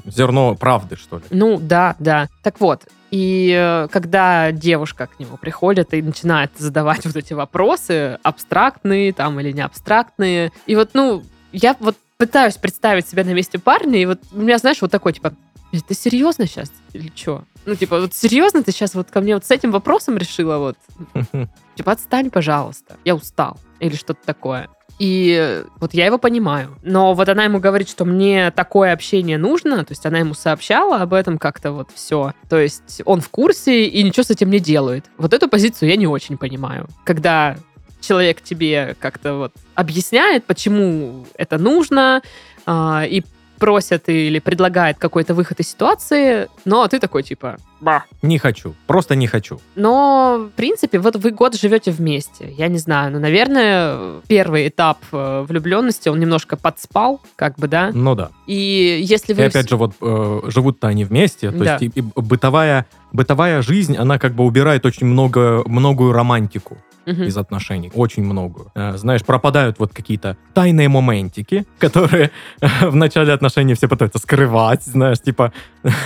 зерно 0.05 0.55
правды, 0.55 0.97
что 0.97 1.17
ли. 1.17 1.24
Ну, 1.31 1.57
да, 1.59 1.95
да. 2.00 2.29
Так 2.43 2.59
вот, 2.59 2.83
и 3.09 3.55
э, 3.57 3.88
когда 3.91 4.51
девушка 4.51 5.07
к 5.07 5.19
нему 5.19 5.38
приходит 5.38 5.93
и 5.93 6.01
начинает 6.01 6.51
задавать 6.57 7.05
вот 7.05 7.15
эти 7.15 7.33
вопросы, 7.33 8.19
абстрактные 8.21 9.13
там 9.13 9.39
или 9.39 9.51
не 9.51 9.62
абстрактные, 9.62 10.51
и 10.67 10.75
вот, 10.75 10.91
ну, 10.93 11.24
я 11.55 11.75
вот 11.79 11.95
пытаюсь 12.17 12.55
представить 12.55 13.07
себя 13.07 13.24
на 13.24 13.33
месте 13.33 13.59
парня, 13.59 14.01
и 14.01 14.05
вот 14.05 14.19
у 14.31 14.39
меня, 14.39 14.57
знаешь, 14.57 14.81
вот 14.81 14.91
такой, 14.91 15.13
типа, 15.13 15.33
«Э, 15.71 15.77
ты 15.88 15.93
серьезно 15.93 16.47
сейчас 16.47 16.71
или 16.93 17.12
что? 17.15 17.43
Ну, 17.65 17.75
типа, 17.75 18.00
вот 18.01 18.13
серьезно 18.13 18.62
ты 18.62 18.71
сейчас 18.71 18.93
вот 18.93 19.09
ко 19.09 19.21
мне 19.21 19.33
вот 19.33 19.45
с 19.45 19.51
этим 19.51 19.71
вопросом 19.71 20.17
решила 20.17 20.57
вот? 20.57 20.77
Типа, 21.75 21.93
отстань, 21.93 22.29
пожалуйста, 22.29 22.95
я 23.03 23.15
устал. 23.15 23.57
Или 23.79 23.95
что-то 23.95 24.19
такое. 24.25 24.69
И 25.00 25.63
вот 25.79 25.93
я 25.93 26.05
его 26.05 26.17
понимаю. 26.17 26.77
Но 26.83 27.13
вот 27.13 27.27
она 27.27 27.43
ему 27.43 27.59
говорит, 27.59 27.89
что 27.89 28.05
мне 28.05 28.51
такое 28.51 28.93
общение 28.93 29.38
нужно, 29.38 29.83
то 29.83 29.91
есть 29.91 30.05
она 30.05 30.19
ему 30.19 30.33
сообщала 30.33 30.97
об 30.97 31.13
этом 31.13 31.38
как-то 31.38 31.71
вот 31.71 31.89
все. 31.93 32.33
То 32.50 32.57
есть 32.57 33.01
он 33.03 33.19
в 33.19 33.29
курсе 33.29 33.85
и 33.85 34.03
ничего 34.03 34.24
с 34.24 34.29
этим 34.29 34.50
не 34.50 34.59
делает. 34.59 35.05
Вот 35.17 35.33
эту 35.33 35.50
позицию 35.50 35.89
я 35.89 35.97
не 35.97 36.07
очень 36.07 36.38
понимаю. 36.38 36.88
Когда 37.03 37.57
человек 38.01 38.41
тебе 38.41 38.95
как-то 38.99 39.33
вот 39.35 39.53
объясняет, 39.75 40.45
почему 40.45 41.25
это 41.37 41.57
нужно, 41.57 42.21
а, 42.65 43.03
и 43.07 43.23
просят 43.57 44.09
или 44.09 44.39
предлагает 44.39 44.97
какой-то 44.97 45.33
выход 45.33 45.61
из 45.61 45.69
ситуации, 45.69 46.49
но 46.65 46.85
ты 46.89 46.99
такой 46.99 47.23
типа, 47.23 47.55
ба, 47.79 48.03
Не 48.21 48.37
хочу, 48.37 48.75
просто 48.85 49.15
не 49.15 49.27
хочу. 49.27 49.61
но, 49.75 50.49
в 50.51 50.55
принципе, 50.57 50.99
вот 50.99 51.15
вы 51.15 51.31
год 51.31 51.55
живете 51.55 51.91
вместе. 51.91 52.53
Я 52.57 52.67
не 52.67 52.77
знаю, 52.79 53.13
ну, 53.13 53.19
наверное, 53.19 54.19
первый 54.27 54.67
этап 54.67 54.97
э, 55.13 55.45
влюбленности, 55.47 56.09
он 56.09 56.19
немножко 56.19 56.57
подспал, 56.57 57.21
как 57.37 57.55
бы, 57.57 57.69
да? 57.69 57.91
Ну 57.93 58.13
да. 58.13 58.31
И 58.45 58.99
если 59.01 59.31
И 59.31 59.35
вы... 59.37 59.45
опять 59.45 59.69
же, 59.69 59.77
вот 59.77 59.93
э, 60.01 60.41
живут-то 60.47 60.89
они 60.89 61.05
вместе, 61.05 61.49
то 61.51 61.57
Да. 61.63 61.77
есть 61.77 61.95
и- 61.95 61.99
и 61.99 62.03
бытовая, 62.15 62.85
бытовая 63.13 63.61
жизнь, 63.61 63.95
она 63.95 64.19
как 64.19 64.33
бы 64.33 64.43
убирает 64.43 64.85
очень 64.85 65.07
много, 65.07 65.63
многую 65.65 66.11
романтику 66.11 66.77
Мгм. 67.05 67.24
из 67.24 67.38
отношений, 67.38 67.91
очень 67.93 68.24
многую. 68.24 68.71
Э, 68.75 68.97
Знаешь, 68.97 69.24
пропадают 69.24 69.79
вот 69.79 69.93
какие-то 69.93 70.38
тайные 70.53 70.89
моментики, 70.89 71.65
которые 71.79 72.31
э, 72.62 72.89
в 72.89 72.95
начале 72.95 73.33
отношений 73.33 73.74
все 73.75 73.88
пытаются 73.88 74.19
скрывать, 74.19 74.83
знаешь, 74.83 75.19
типа, 75.19 75.51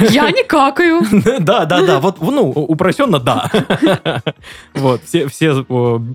Я 0.09 0.31
не 0.31 0.43
какаю. 0.43 1.01
да, 1.39 1.65
да, 1.65 1.81
да, 1.81 1.99
вот, 1.99 2.21
ну, 2.21 2.49
упрощенно, 2.49 3.19
да. 3.19 3.49
Вот, 4.73 5.01
все, 5.03 5.27
все 5.27 5.63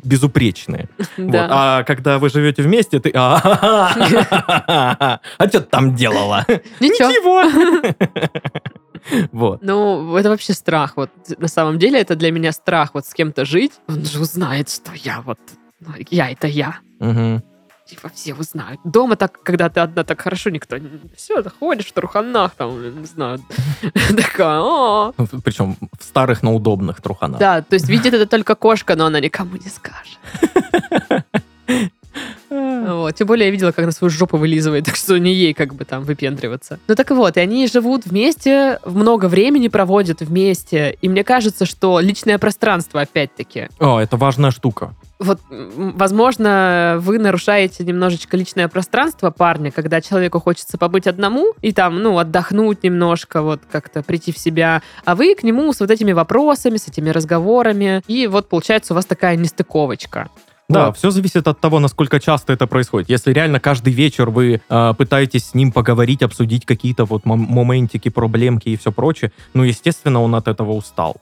безупречные. 0.05 0.89
Да. 1.17 1.49
А 1.51 1.85
когда 1.85 2.19
вы 2.19 2.29
живете 2.29 2.63
вместе, 2.63 3.01
ты... 3.01 3.11
А 3.15 5.21
что 5.39 5.61
ты 5.61 5.61
там 5.61 5.95
делала? 5.95 6.45
Ничего. 6.81 7.43
Вот. 9.33 9.63
Ну, 9.63 10.17
это 10.17 10.29
вообще 10.29 10.53
страх. 10.53 10.97
Вот 10.97 11.11
на 11.39 11.49
самом 11.49 11.79
деле 11.79 12.01
это 12.01 12.17
для 12.17 12.31
меня 12.31 12.53
страх 12.53 12.91
вот 12.95 13.07
с 13.07 13.15
кем-то 13.15 13.45
жить. 13.45 13.73
Он 13.89 14.05
же 14.05 14.21
узнает, 14.21 14.71
что 14.71 14.93
я 14.95 15.21
вот... 15.21 15.39
ну, 15.81 15.93
Я 16.11 16.31
это 16.31 16.47
я. 16.47 16.79
Мгм. 17.01 17.43
Типа 17.87 18.11
все 18.15 18.35
узнают. 18.35 18.81
Дома 18.83 19.15
так, 19.17 19.43
когда 19.43 19.69
ты 19.69 19.81
одна, 19.81 20.05
так 20.05 20.19
хорошо 20.21 20.49
никто... 20.49 20.79
Все, 21.17 21.43
ты 21.43 21.51
ходишь 21.51 21.87
в 21.87 21.93
труханах, 21.93 22.55
там, 22.55 23.01
не 23.01 23.07
знаю. 23.07 23.41
Такая, 24.17 24.61
«О». 24.61 25.13
Причем 25.45 25.77
в 26.01 26.03
старых, 26.03 26.43
но 26.43 26.55
удобных 26.55 27.03
труханах. 27.03 27.39
Да, 27.39 27.61
то 27.61 27.75
есть 27.75 27.89
видит 27.89 28.15
это 28.15 28.27
только 28.27 28.55
кошка, 28.55 28.97
но 28.97 29.07
она 29.07 29.21
никому 29.21 29.57
не 29.57 29.69
скажет. 29.69 30.19
Вот. 32.85 33.15
Тем 33.15 33.27
более 33.27 33.47
я 33.47 33.51
видела, 33.51 33.73
как 33.73 33.85
она 33.85 33.93
свою 33.93 34.11
жопу 34.11 34.37
вылизывает, 34.37 34.85
так 34.87 34.97
что 34.97 35.19
не 35.19 35.33
ей 35.33 35.55
как 35.55 35.75
бы 35.75 35.85
там 35.85 36.05
выпендриваться. 36.05 36.79
Ну 36.89 36.95
так 36.95 37.11
вот, 37.11 37.37
и 37.37 37.41
они 37.41 37.67
живут 37.67 38.07
вместе, 38.07 38.79
много 38.85 39.27
времени 39.27 39.69
проводят 39.69 40.21
вместе, 40.21 40.97
и 41.01 41.09
мне 41.09 41.25
кажется, 41.25 41.67
что 41.67 42.01
личное 42.01 42.39
пространство, 42.39 43.01
опять-таки, 43.01 43.69
О, 43.79 43.99
это 43.99 44.17
важная 44.17 44.51
штука. 44.51 44.95
вот, 45.19 45.41
возможно, 45.49 46.99
вы 47.01 47.19
нарушаете 47.19 47.85
немножечко 47.85 48.37
личное 48.37 48.69
пространство 48.69 49.31
парня, 49.31 49.71
когда 49.71 50.01
человеку 50.01 50.41
хочется 50.41 50.79
побыть 50.79 51.07
одному 51.07 51.55
и 51.63 51.73
там, 51.73 52.03
ну, 52.03 52.19
отдохнуть 52.19 52.83
немножко, 52.83 53.43
вот 53.43 53.61
как-то 53.71 54.03
прийти 54.03 54.33
в 54.33 54.39
себя, 54.39 54.83
а 55.05 55.15
вы 55.15 55.35
к 55.35 55.43
нему 55.43 55.73
с 55.73 55.81
вот 55.81 55.91
этими 55.91 56.13
вопросами, 56.13 56.77
с 56.77 56.89
этими 56.89 57.11
разговорами, 57.11 58.03
и 58.07 58.27
вот 58.27 58.49
получается 58.49 58.93
у 58.93 58.97
вас 58.97 59.07
такая 59.07 59.37
нестыковочка. 59.37 60.29
Да, 60.69 60.87
Вот. 60.87 60.97
все 60.97 61.11
зависит 61.11 61.47
от 61.47 61.61
того, 61.61 61.79
насколько 61.79 62.19
часто 62.19 62.53
это 62.53 62.67
происходит. 62.67 63.11
Если 63.11 63.33
реально 63.33 63.61
каждый 63.61 63.93
вечер 63.93 64.31
вы 64.31 64.63
э, 64.69 64.95
пытаетесь 64.97 65.49
с 65.49 65.55
ним 65.55 65.73
поговорить, 65.73 66.23
обсудить 66.23 66.65
какие-то 66.65 67.05
вот 67.05 67.25
мом- 67.25 67.47
моментики, 67.49 68.09
проблемки 68.09 68.71
и 68.71 68.77
все 68.77 68.91
прочее, 68.91 69.31
ну, 69.53 69.63
естественно, 69.63 70.23
он 70.23 70.35
от 70.35 70.49
этого 70.49 70.73
устал. 70.73 71.17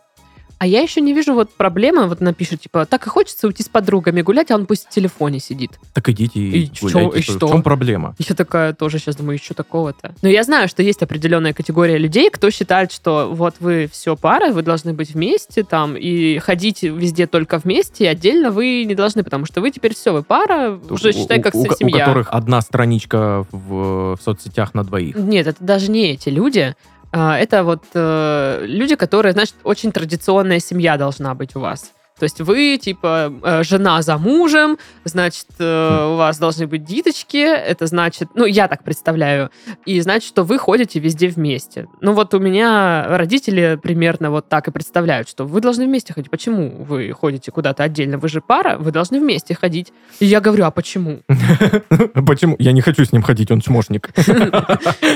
А 0.62 0.66
я 0.66 0.80
еще 0.80 1.00
не 1.00 1.12
вижу 1.12 1.34
вот 1.34 1.52
проблемы, 1.52 2.06
вот 2.06 2.22
она 2.22 2.32
пишет, 2.32 2.60
типа, 2.60 2.86
так 2.86 3.04
и 3.04 3.10
хочется 3.10 3.48
уйти 3.48 3.64
с 3.64 3.68
подругами 3.68 4.22
гулять, 4.22 4.52
а 4.52 4.54
он 4.54 4.66
пусть 4.66 4.86
в 4.86 4.90
телефоне 4.90 5.40
сидит. 5.40 5.72
Так 5.92 6.08
идите 6.08 6.38
и, 6.38 6.62
И 6.66 6.70
чё- 6.72 6.86
гуляйте. 6.88 7.18
и 7.18 7.22
Что-? 7.22 7.48
В 7.48 7.50
чем 7.50 7.62
проблема? 7.64 8.14
Я 8.20 8.36
такая 8.36 8.72
тоже 8.72 9.00
сейчас 9.00 9.16
думаю, 9.16 9.38
еще 9.38 9.54
такого-то. 9.54 10.14
Но 10.22 10.28
я 10.28 10.44
знаю, 10.44 10.68
что 10.68 10.84
есть 10.84 11.02
определенная 11.02 11.52
категория 11.52 11.98
людей, 11.98 12.30
кто 12.30 12.48
считает, 12.52 12.92
что 12.92 13.28
вот 13.34 13.56
вы 13.58 13.88
все 13.90 14.14
пара, 14.14 14.52
вы 14.52 14.62
должны 14.62 14.92
быть 14.92 15.14
вместе 15.14 15.64
там 15.64 15.96
и 15.96 16.38
ходить 16.38 16.84
везде 16.84 17.26
только 17.26 17.58
вместе, 17.58 18.04
и 18.04 18.06
отдельно 18.06 18.52
вы 18.52 18.84
не 18.84 18.94
должны, 18.94 19.24
потому 19.24 19.46
что 19.46 19.60
вы 19.62 19.72
теперь 19.72 19.96
все, 19.96 20.12
вы 20.12 20.22
пара, 20.22 20.78
уже 20.90 21.08
У- 21.08 21.12
считай, 21.12 21.40
как 21.42 21.56
у, 21.56 21.62
у 21.62 21.74
семья. 21.74 22.04
которых 22.04 22.28
одна 22.30 22.60
страничка 22.60 23.44
в, 23.50 24.14
в 24.14 24.18
соцсетях 24.22 24.74
на 24.74 24.84
двоих. 24.84 25.16
Нет, 25.16 25.48
это 25.48 25.64
даже 25.64 25.90
не 25.90 26.12
эти 26.12 26.28
люди. 26.28 26.76
А, 27.12 27.38
Это 27.38 27.62
вот 27.62 27.84
э, 27.94 28.64
люди, 28.66 28.96
которые, 28.96 29.32
значит, 29.32 29.54
очень 29.64 29.92
традиционная 29.92 30.60
семья 30.60 30.96
должна 30.96 31.34
быть 31.34 31.54
у 31.54 31.60
вас. 31.60 31.92
То 32.22 32.26
есть 32.26 32.40
вы, 32.40 32.78
типа, 32.80 33.32
э, 33.42 33.64
жена 33.64 34.00
за 34.00 34.16
мужем, 34.16 34.78
значит, 35.02 35.48
э, 35.58 36.08
у 36.08 36.14
вас 36.14 36.38
должны 36.38 36.68
быть 36.68 36.84
диточки, 36.84 37.36
это 37.36 37.88
значит, 37.88 38.28
ну, 38.36 38.44
я 38.44 38.68
так 38.68 38.84
представляю, 38.84 39.50
и 39.86 40.00
значит, 40.00 40.28
что 40.28 40.44
вы 40.44 40.56
ходите 40.56 41.00
везде 41.00 41.26
вместе. 41.26 41.88
Ну, 42.00 42.12
вот 42.12 42.32
у 42.32 42.38
меня 42.38 43.06
родители 43.08 43.76
примерно 43.82 44.30
вот 44.30 44.48
так 44.48 44.68
и 44.68 44.70
представляют, 44.70 45.28
что 45.28 45.46
вы 45.46 45.60
должны 45.60 45.86
вместе 45.86 46.12
ходить. 46.12 46.30
Почему 46.30 46.84
вы 46.84 47.10
ходите 47.10 47.50
куда-то 47.50 47.82
отдельно? 47.82 48.18
Вы 48.18 48.28
же 48.28 48.40
пара, 48.40 48.78
вы 48.78 48.92
должны 48.92 49.18
вместе 49.18 49.56
ходить. 49.56 49.92
И 50.20 50.26
я 50.26 50.40
говорю, 50.40 50.66
а 50.66 50.70
почему? 50.70 51.22
Почему? 52.24 52.54
Я 52.60 52.70
не 52.70 52.82
хочу 52.82 53.04
с 53.04 53.10
ним 53.10 53.22
ходить, 53.22 53.50
он 53.50 53.60
чмошник. 53.60 54.10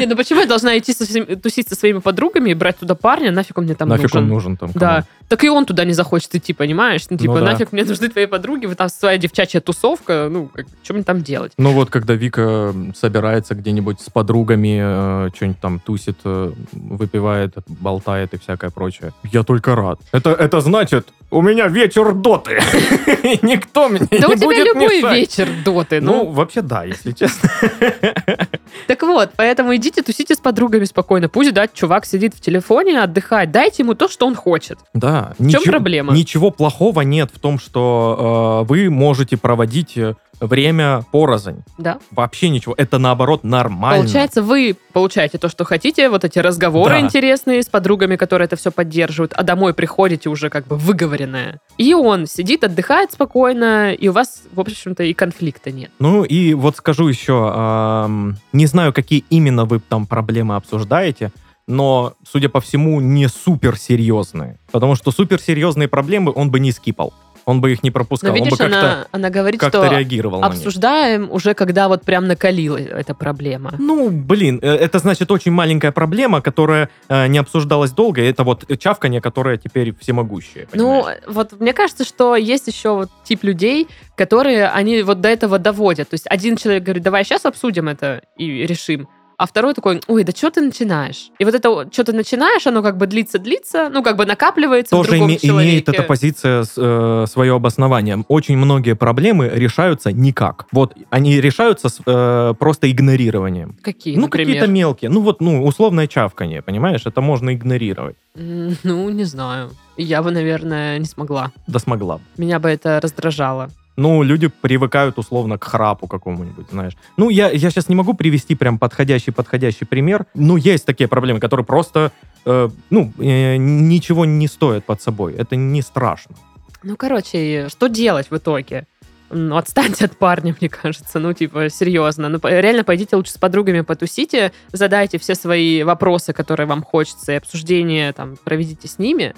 Не, 0.00 0.06
ну 0.06 0.16
почему 0.16 0.40
я 0.40 0.46
должна 0.46 0.76
идти 0.76 0.92
тусить 1.36 1.68
со 1.68 1.76
своими 1.76 2.00
подругами 2.00 2.50
и 2.50 2.54
брать 2.54 2.78
туда 2.78 2.96
парня? 2.96 3.30
Нафиг 3.30 3.56
он 3.58 3.64
мне 3.64 3.76
там 3.76 3.88
Нафиг 3.88 4.12
нужен? 4.12 4.18
он 4.18 4.28
нужен 4.28 4.56
там? 4.56 4.70
Да. 4.74 5.04
Так 5.28 5.42
и 5.44 5.48
он 5.48 5.64
туда 5.66 5.84
не 5.84 5.92
захочет 5.92 6.34
идти, 6.34 6.52
понимаешь? 6.52 7.04
Ну, 7.10 7.16
типа, 7.18 7.34
Ну 7.34 7.40
да. 7.40 7.52
нафиг 7.52 7.72
мне 7.72 7.84
нужны 7.84 8.08
твои 8.08 8.26
подруги, 8.26 8.66
вы 8.66 8.74
там 8.74 8.88
своя 8.88 9.18
девчачья 9.18 9.60
тусовка, 9.60 10.28
ну, 10.30 10.50
что 10.82 10.94
мне 10.94 11.02
там 11.02 11.22
делать? 11.22 11.52
Ну 11.58 11.72
вот, 11.72 11.90
когда 11.90 12.14
Вика 12.14 12.74
собирается 12.94 13.54
где-нибудь 13.54 14.00
с 14.00 14.10
подругами, 14.10 15.26
э, 15.26 15.30
что-нибудь 15.34 15.60
там 15.60 15.80
тусит, 15.80 16.18
э, 16.24 16.52
выпивает, 16.72 17.54
болтает 17.66 18.34
и 18.34 18.38
всякое 18.38 18.70
прочее. 18.70 19.12
Я 19.24 19.42
только 19.42 19.74
рад. 19.74 20.00
Это, 20.12 20.30
это 20.30 20.60
значит, 20.60 21.08
у 21.36 21.42
меня 21.42 21.68
вечер 21.68 22.14
доты. 22.14 22.58
Никто 23.42 23.88
мне 23.90 24.00
Да 24.10 24.16
не 24.16 24.24
у 24.26 24.36
тебя 24.36 24.46
будет 24.46 24.66
любой 24.66 24.98
мешать. 25.02 25.16
вечер 25.18 25.48
доты, 25.64 26.00
Ну, 26.00 26.24
ну. 26.24 26.30
вообще 26.30 26.62
да, 26.62 26.84
если 26.84 27.12
честно. 27.12 27.50
Так 28.86 29.02
вот, 29.02 29.30
поэтому 29.36 29.74
идите 29.76 30.02
тусите 30.02 30.34
с 30.34 30.38
подругами 30.38 30.84
спокойно. 30.84 31.28
Пусть, 31.28 31.52
да, 31.54 31.66
чувак 31.68 32.04
сидит 32.04 32.34
в 32.34 32.40
телефоне, 32.40 33.00
отдыхает. 33.00 33.50
Дайте 33.50 33.82
ему 33.82 33.94
то, 33.94 34.08
что 34.08 34.26
он 34.26 34.34
хочет. 34.34 34.78
Да. 34.92 35.34
В 35.38 35.48
чем 35.50 35.62
проблема? 35.64 36.12
Ничего 36.12 36.50
плохого 36.50 37.00
нет 37.02 37.30
в 37.32 37.38
том, 37.38 37.58
что 37.58 38.62
э, 38.64 38.68
вы 38.68 38.90
можете 38.90 39.36
проводить 39.36 39.96
э, 39.96 40.14
время 40.40 41.04
порознь. 41.12 41.62
Да. 41.78 41.98
Вообще 42.10 42.48
ничего. 42.48 42.74
Это 42.76 42.98
наоборот 42.98 43.44
нормально. 43.44 44.02
Получается, 44.02 44.42
вы 44.42 44.76
получаете 44.92 45.38
то, 45.38 45.48
что 45.48 45.64
хотите, 45.64 46.08
вот 46.08 46.24
эти 46.24 46.38
разговоры 46.38 46.94
Да. 46.94 47.00
интересные 47.00 47.62
с 47.62 47.66
подругами, 47.66 48.16
которые 48.16 48.46
это 48.46 48.56
все 48.56 48.70
поддерживают, 48.70 49.32
а 49.34 49.42
домой 49.42 49.74
приходите 49.74 50.28
уже 50.28 50.50
как 50.50 50.66
бы 50.66 50.76
выговоренное. 50.76 51.60
И 51.78 51.94
он 51.94 52.26
сидит, 52.26 52.64
отдыхает 52.64 53.12
спокойно, 53.12 53.92
и 53.92 54.08
у 54.08 54.12
вас, 54.12 54.42
в 54.52 54.60
общем-то, 54.60 55.02
и 55.04 55.12
конфликта 55.14 55.70
нет. 55.70 55.90
Ну 55.98 56.24
и 56.24 56.54
вот 56.54 56.76
скажу 56.76 57.08
еще, 57.08 57.50
ам, 57.54 58.36
не 58.52 58.66
знаю, 58.66 58.92
какие 58.92 59.24
именно 59.30 59.64
вы 59.64 59.80
там 59.80 60.06
проблемы 60.06 60.56
обсуждаете, 60.56 61.32
но, 61.68 62.14
судя 62.24 62.48
по 62.48 62.60
всему, 62.60 63.00
не 63.00 63.28
суперсерьезные. 63.28 64.58
Потому 64.70 64.94
что 64.94 65.10
суперсерьезные 65.10 65.88
проблемы 65.88 66.32
он 66.34 66.50
бы 66.50 66.60
не 66.60 66.72
скипал. 66.72 67.12
Он 67.46 67.60
бы 67.60 67.72
их 67.72 67.82
не 67.84 67.90
Но 67.90 67.94
пропускал. 67.94 68.32
он 68.32 68.36
видишь, 68.36 68.50
бы 68.50 68.56
как-то, 68.56 68.78
она, 68.78 69.06
она 69.12 69.30
говорит, 69.30 69.60
как-то 69.60 69.86
что 69.86 69.90
реагировал 69.90 70.42
обсуждаем 70.44 71.30
уже, 71.30 71.54
когда 71.54 71.86
вот 71.88 72.02
прям 72.02 72.26
накалила 72.26 72.76
эта 72.76 73.14
проблема. 73.14 73.72
Ну, 73.78 74.10
блин, 74.10 74.58
э, 74.60 74.68
это 74.68 74.98
значит 74.98 75.30
очень 75.30 75.52
маленькая 75.52 75.92
проблема, 75.92 76.40
которая 76.40 76.90
э, 77.08 77.28
не 77.28 77.38
обсуждалась 77.38 77.92
долго. 77.92 78.20
Это 78.20 78.42
вот 78.42 78.64
чавканье, 78.78 79.20
которое 79.20 79.58
теперь 79.58 79.94
всемогущее. 79.96 80.66
Ну, 80.74 81.02
понимаешь? 81.02 81.20
вот 81.28 81.60
мне 81.60 81.72
кажется, 81.72 82.04
что 82.04 82.34
есть 82.34 82.66
еще 82.66 82.94
вот 82.94 83.10
тип 83.24 83.44
людей, 83.44 83.86
которые 84.16 84.66
они 84.68 85.02
вот 85.02 85.20
до 85.20 85.28
этого 85.28 85.60
доводят. 85.60 86.10
То 86.10 86.14
есть 86.14 86.26
один 86.26 86.56
человек 86.56 86.82
говорит, 86.82 87.04
давай 87.04 87.24
сейчас 87.24 87.44
обсудим 87.44 87.88
это 87.88 88.22
и 88.36 88.66
решим. 88.66 89.08
А 89.38 89.46
второй 89.46 89.74
такой, 89.74 90.00
ой, 90.06 90.24
да 90.24 90.32
что 90.32 90.50
ты 90.50 90.62
начинаешь? 90.62 91.30
И 91.38 91.44
вот 91.44 91.54
это, 91.54 91.88
что 91.92 92.04
ты 92.04 92.12
начинаешь, 92.12 92.66
оно 92.66 92.82
как 92.82 92.96
бы 92.96 93.06
длится-длится, 93.06 93.90
ну, 93.90 94.02
как 94.02 94.16
бы 94.16 94.24
накапливается 94.24 94.96
в 94.96 94.98
тоже 94.98 95.10
другом 95.10 95.30
име- 95.30 95.38
имеет 95.42 95.88
эта 95.88 96.02
позиция 96.02 96.64
э, 96.76 97.24
свое 97.28 97.54
обоснование. 97.54 98.24
Очень 98.28 98.56
многие 98.56 98.94
проблемы 98.94 99.50
решаются 99.52 100.10
никак. 100.10 100.66
Вот 100.72 100.94
они 101.10 101.38
решаются 101.40 101.88
с, 101.90 102.00
э, 102.06 102.54
просто 102.58 102.90
игнорированием. 102.90 103.76
Какие, 103.82 104.16
ну, 104.16 104.22
например? 104.22 104.54
какие-то 104.54 104.72
мелкие. 104.72 105.10
Ну, 105.10 105.20
вот, 105.20 105.40
ну, 105.42 105.64
условное 105.66 106.06
чавканье, 106.06 106.62
понимаешь? 106.62 107.02
Это 107.04 107.20
можно 107.20 107.52
игнорировать. 107.52 108.16
Ну, 108.34 109.10
не 109.10 109.24
знаю. 109.24 109.70
Я 109.98 110.22
бы, 110.22 110.30
наверное, 110.30 110.98
не 110.98 111.06
смогла. 111.06 111.52
Да 111.66 111.78
смогла 111.78 112.16
бы. 112.18 112.22
Меня 112.38 112.58
бы 112.58 112.68
это 112.70 113.00
раздражало. 113.02 113.70
Ну, 113.96 114.22
люди 114.22 114.48
привыкают 114.48 115.18
условно 115.18 115.58
к 115.58 115.64
храпу 115.64 116.06
какому-нибудь, 116.06 116.66
знаешь. 116.70 116.96
Ну, 117.16 117.30
я, 117.30 117.50
я 117.50 117.70
сейчас 117.70 117.88
не 117.88 117.94
могу 117.94 118.14
привести 118.14 118.54
прям 118.54 118.78
подходящий-подходящий 118.78 119.86
пример. 119.86 120.26
Ну, 120.34 120.56
есть 120.56 120.84
такие 120.84 121.08
проблемы, 121.08 121.40
которые 121.40 121.64
просто, 121.64 122.12
э, 122.44 122.68
ну, 122.90 123.12
э, 123.18 123.56
ничего 123.56 124.26
не 124.26 124.48
стоят 124.48 124.84
под 124.84 125.00
собой. 125.00 125.34
Это 125.34 125.56
не 125.56 125.82
страшно. 125.82 126.36
Ну, 126.82 126.96
короче, 126.96 127.68
что 127.70 127.88
делать 127.88 128.30
в 128.30 128.36
итоге? 128.36 128.86
Ну, 129.30 129.56
отстаньте 129.56 130.04
от 130.04 130.16
парня, 130.16 130.54
мне 130.60 130.68
кажется. 130.68 131.18
Ну, 131.18 131.32
типа, 131.32 131.68
серьезно. 131.68 132.28
Ну, 132.28 132.38
реально 132.42 132.84
пойдите 132.84 133.16
лучше 133.16 133.32
с 133.32 133.38
подругами 133.38 133.80
потусите, 133.80 134.52
задайте 134.72 135.18
все 135.18 135.34
свои 135.34 135.82
вопросы, 135.82 136.32
которые 136.32 136.66
вам 136.66 136.82
хочется, 136.82 137.32
и 137.32 137.36
обсуждение 137.36 138.12
там 138.12 138.36
проведите 138.44 138.88
с 138.88 138.98
ними. 138.98 139.34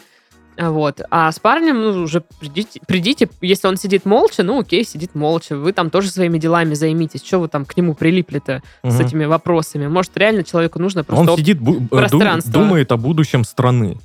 Вот. 0.59 1.01
А 1.11 1.31
с 1.31 1.39
парнем, 1.39 1.81
ну, 1.81 2.03
уже 2.03 2.23
придите, 2.41 2.81
придите, 2.87 3.29
если 3.41 3.69
он 3.69 3.77
сидит 3.77 4.05
молча, 4.05 4.43
ну, 4.43 4.59
окей, 4.61 4.85
сидит 4.85 5.15
молча. 5.15 5.57
Вы 5.57 5.73
там 5.73 5.89
тоже 5.91 6.11
своими 6.11 6.39
делами 6.39 6.75
займитесь. 6.75 7.25
Что 7.25 7.39
вы 7.39 7.49
там 7.49 7.65
к 7.65 7.77
нему 7.77 7.95
прилипли-то 7.95 8.63
с 8.83 8.95
Мгм. 8.95 9.07
этими 9.07 9.25
вопросами? 9.25 9.87
Может, 9.87 10.17
реально 10.17 10.43
человеку 10.43 10.79
нужно 10.81 11.05
просто... 11.05 11.31
Он 11.33 11.39
сидит, 11.39 11.59
э, 11.61 11.65
дум- 11.65 11.89
пространство. 11.89 12.53
думает 12.53 12.91
о 12.91 12.97
будущем 12.97 13.45
страны. 13.45 13.99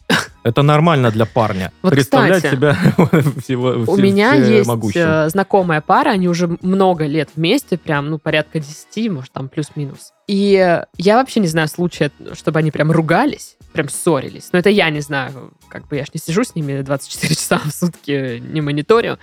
Это 0.43 0.61
нормально 0.61 1.09
для 1.09 1.25
парня. 1.25 1.71
Вот, 1.81 1.91
Представлять 1.91 2.43
кстати, 2.43 2.55
себя 2.55 2.73
всего 3.41 3.69
У 3.87 3.95
меня 3.97 4.33
есть 4.35 4.67
могущим. 4.67 5.01
э, 5.01 5.29
знакомая 5.29 5.81
пара, 5.81 6.09
они 6.09 6.27
уже 6.27 6.57
много 6.61 7.05
лет 7.05 7.29
вместе, 7.35 7.77
прям, 7.77 8.09
ну, 8.09 8.19
порядка 8.19 8.59
10, 8.59 9.09
может, 9.11 9.31
там 9.31 9.47
плюс-минус. 9.47 10.11
И 10.27 10.81
я 10.97 11.15
вообще 11.17 11.39
не 11.39 11.47
знаю 11.47 11.67
случая, 11.67 12.11
чтобы 12.33 12.59
они 12.59 12.71
прям 12.71 12.91
ругались, 12.91 13.55
прям 13.71 13.87
ссорились. 13.89 14.49
Но 14.51 14.59
это 14.59 14.69
я 14.69 14.89
не 14.89 15.01
знаю, 15.01 15.53
как 15.69 15.87
бы 15.87 15.95
я 15.95 16.05
ж 16.05 16.09
не 16.13 16.19
сижу 16.19 16.43
с 16.43 16.55
ними 16.55 16.81
24 16.81 17.35
часа 17.35 17.59
в 17.63 17.71
сутки, 17.71 18.39
не 18.39 18.61
мониторю. 18.61 19.17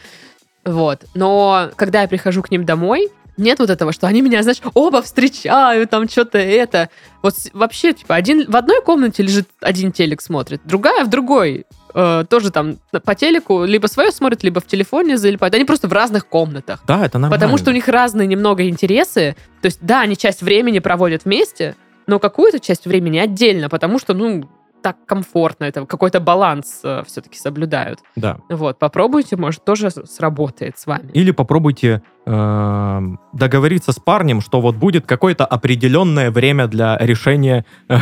Вот. 0.65 1.05
Но 1.15 1.71
когда 1.77 2.03
я 2.03 2.09
прихожу 2.09 2.43
к 2.43 2.51
ним 2.51 2.65
домой, 2.65 3.09
нет 3.41 3.59
вот 3.59 3.71
этого, 3.71 3.93
что 3.93 4.07
они 4.07 4.23
меня, 4.23 4.43
знаешь, 4.43 4.61
оба 4.75 5.03
встречают, 5.03 5.91
там 5.91 6.09
что-то 6.09 6.39
это. 6.39 6.89
Вот 7.23 7.35
вообще, 7.53 7.93
типа, 7.93 8.15
один 8.15 8.51
в 8.51 8.57
одной 8.57 8.83
комнате 8.83 9.23
лежит, 9.23 9.49
один 9.61 9.93
телек 9.93 10.21
смотрит, 10.21 10.61
другая 10.65 11.05
в 11.05 11.09
другой. 11.11 11.67
э, 11.95 12.25
тоже 12.29 12.51
там 12.51 12.79
по 13.05 13.15
телеку 13.15 13.65
либо 13.65 13.87
свое 13.87 14.13
смотрит, 14.13 14.43
либо 14.43 14.61
в 14.61 14.67
телефоне 14.67 15.17
залипают. 15.19 15.55
Они 15.55 15.65
просто 15.65 15.89
в 15.89 15.93
разных 15.93 16.27
комнатах. 16.27 16.83
Да, 16.87 17.05
это 17.05 17.19
нормально. 17.19 17.35
Потому 17.35 17.59
что 17.59 17.71
у 17.71 17.75
них 17.75 17.89
разные 17.89 18.29
немного 18.29 18.69
интересы. 18.69 19.37
То 19.61 19.67
есть, 19.67 19.79
да, 19.81 20.01
они 20.01 20.17
часть 20.17 20.43
времени 20.43 20.79
проводят 20.79 21.25
вместе, 21.25 21.75
но 22.07 22.19
какую-то 22.19 22.61
часть 22.61 22.87
времени 22.87 23.19
отдельно, 23.19 23.69
потому 23.69 23.99
что, 23.99 24.15
ну, 24.15 24.49
так 24.83 24.97
комфортно, 25.07 25.65
это 25.65 25.87
какой-то 25.87 26.21
баланс 26.21 26.83
все-таки 27.07 27.39
соблюдают. 27.39 28.01
Да. 28.17 28.39
Вот, 28.49 28.79
попробуйте, 28.79 29.37
может, 29.37 29.65
тоже 29.65 29.91
сработает 29.91 30.79
с 30.79 30.87
вами. 30.87 31.11
Или 31.13 31.31
попробуйте 31.31 32.03
э, 32.27 33.01
договориться 33.33 33.93
с 33.93 33.99
парнем, 33.99 34.41
что 34.41 34.61
вот 34.61 34.77
будет 34.77 35.07
какое-то 35.07 35.45
определенное 35.45 36.31
время 36.31 36.67
для 36.67 36.97
решения 36.99 37.65
э, 37.89 37.99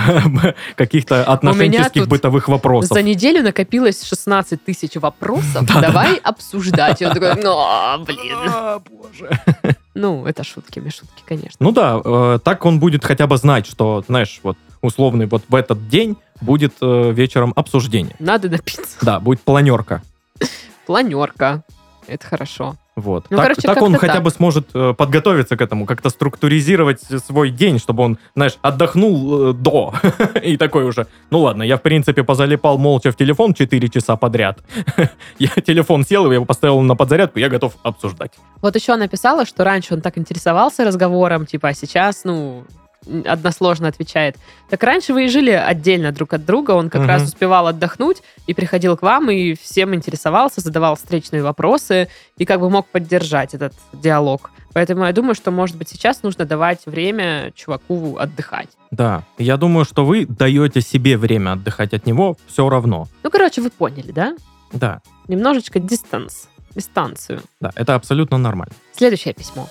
каких-то 0.74 1.24
отношенческих 1.24 2.08
бытовых 2.08 2.48
вопросов. 2.48 2.94
За 2.94 3.02
неделю 3.02 3.42
накопилось 3.42 4.02
16 4.04 4.64
тысяч 4.64 4.96
вопросов. 4.96 5.66
Давай 5.80 6.16
обсуждать. 6.16 7.02
И 7.02 7.06
он 7.06 7.12
такой, 7.12 7.34
ну, 7.42 8.04
блин. 8.04 8.36
А, 8.48 8.80
боже. 8.80 9.30
Ну, 9.94 10.26
это 10.26 10.44
шутки, 10.44 10.78
без 10.78 10.94
шутки, 10.94 11.22
конечно. 11.26 11.56
Ну 11.58 11.72
да, 11.72 12.00
э, 12.04 12.38
так 12.44 12.64
он 12.64 12.78
будет 12.78 13.04
хотя 13.04 13.26
бы 13.26 13.36
знать, 13.36 13.66
что, 13.66 14.04
знаешь, 14.06 14.40
вот 14.42 14.56
условный 14.80 15.26
вот 15.26 15.42
в 15.48 15.54
этот 15.54 15.88
день 15.88 16.16
будет 16.40 16.74
э, 16.80 17.12
вечером 17.12 17.52
обсуждение. 17.56 18.16
Надо 18.18 18.48
напиться. 18.48 18.98
Да, 19.02 19.20
будет 19.20 19.40
планерка. 19.40 20.02
Планерка. 20.86 21.62
Это 22.06 22.26
хорошо. 22.26 22.76
Вот. 22.98 23.26
Ну, 23.30 23.36
так 23.36 23.46
короче, 23.46 23.62
так 23.62 23.80
он 23.80 23.92
как-то 23.92 24.06
хотя 24.06 24.14
так. 24.14 24.24
бы 24.24 24.30
сможет 24.30 24.70
э, 24.74 24.92
подготовиться 24.92 25.56
к 25.56 25.60
этому, 25.60 25.86
как-то 25.86 26.10
структуризировать 26.10 27.00
свой 27.24 27.50
день, 27.50 27.78
чтобы 27.78 28.02
он, 28.02 28.18
знаешь, 28.34 28.58
отдохнул 28.60 29.50
э, 29.50 29.52
до. 29.52 29.94
И 30.42 30.56
такой 30.56 30.84
уже, 30.84 31.06
ну 31.30 31.40
ладно, 31.40 31.62
я 31.62 31.76
в 31.76 31.82
принципе 31.82 32.24
позалипал 32.24 32.76
молча 32.76 33.12
в 33.12 33.16
телефон 33.16 33.54
4 33.54 33.88
часа 33.88 34.16
подряд. 34.16 34.58
Я 35.38 35.48
телефон 35.48 36.04
сел, 36.04 36.26
я 36.28 36.34
его 36.34 36.44
поставил 36.44 36.80
на 36.80 36.96
подзарядку, 36.96 37.38
я 37.38 37.48
готов 37.48 37.74
обсуждать. 37.84 38.32
Вот 38.60 38.74
еще 38.74 38.94
она 38.94 39.06
писала, 39.06 39.46
что 39.46 39.62
раньше 39.62 39.94
он 39.94 40.00
так 40.00 40.18
интересовался 40.18 40.84
разговором, 40.84 41.46
типа, 41.46 41.68
а 41.68 41.74
сейчас, 41.74 42.24
ну, 42.24 42.64
односложно 43.26 43.88
отвечает. 43.88 44.36
Так 44.70 44.82
раньше 44.82 45.12
вы 45.14 45.24
и 45.26 45.28
жили 45.28 45.50
отдельно 45.50 46.12
друг 46.12 46.32
от 46.34 46.44
друга, 46.44 46.72
он 46.72 46.90
как 46.90 47.00
Мгм. 47.02 47.08
раз 47.10 47.22
успевал 47.24 47.66
отдохнуть 47.66 48.22
и 48.46 48.54
приходил 48.54 48.96
к 48.96 49.02
вам 49.02 49.30
и 49.30 49.54
всем 49.54 49.94
интересовался, 49.94 50.60
задавал 50.60 50.96
встречные 50.96 51.42
вопросы 51.42 52.08
и 52.36 52.44
как 52.44 52.60
бы 52.60 52.68
мог 52.70 52.86
поддержать 52.88 53.54
этот 53.54 53.72
диалог. 53.92 54.50
Поэтому 54.74 55.04
я 55.06 55.12
думаю, 55.12 55.34
что, 55.34 55.50
может 55.50 55.76
быть, 55.76 55.88
сейчас 55.88 56.22
нужно 56.22 56.44
давать 56.44 56.86
время 56.86 57.52
чуваку 57.54 58.16
отдыхать. 58.18 58.68
Да, 58.90 59.24
я 59.38 59.56
думаю, 59.56 59.84
что 59.84 60.04
вы 60.04 60.26
даете 60.26 60.80
себе 60.82 61.16
время 61.16 61.52
отдыхать 61.52 61.94
от 61.94 62.06
него 62.06 62.36
все 62.46 62.68
равно. 62.68 63.08
Ну, 63.22 63.30
короче, 63.30 63.60
вы 63.60 63.70
поняли, 63.70 64.12
да? 64.12 64.36
Да, 64.72 65.00
Немножечко 65.26 65.78
дистанс, 65.80 66.48
дистанцию. 66.74 67.40
да, 67.60 67.70
это 67.74 67.94
абсолютно 67.94 68.38
нормально. 68.38 68.74
Следующее 68.94 69.34
письмо. 69.34 69.66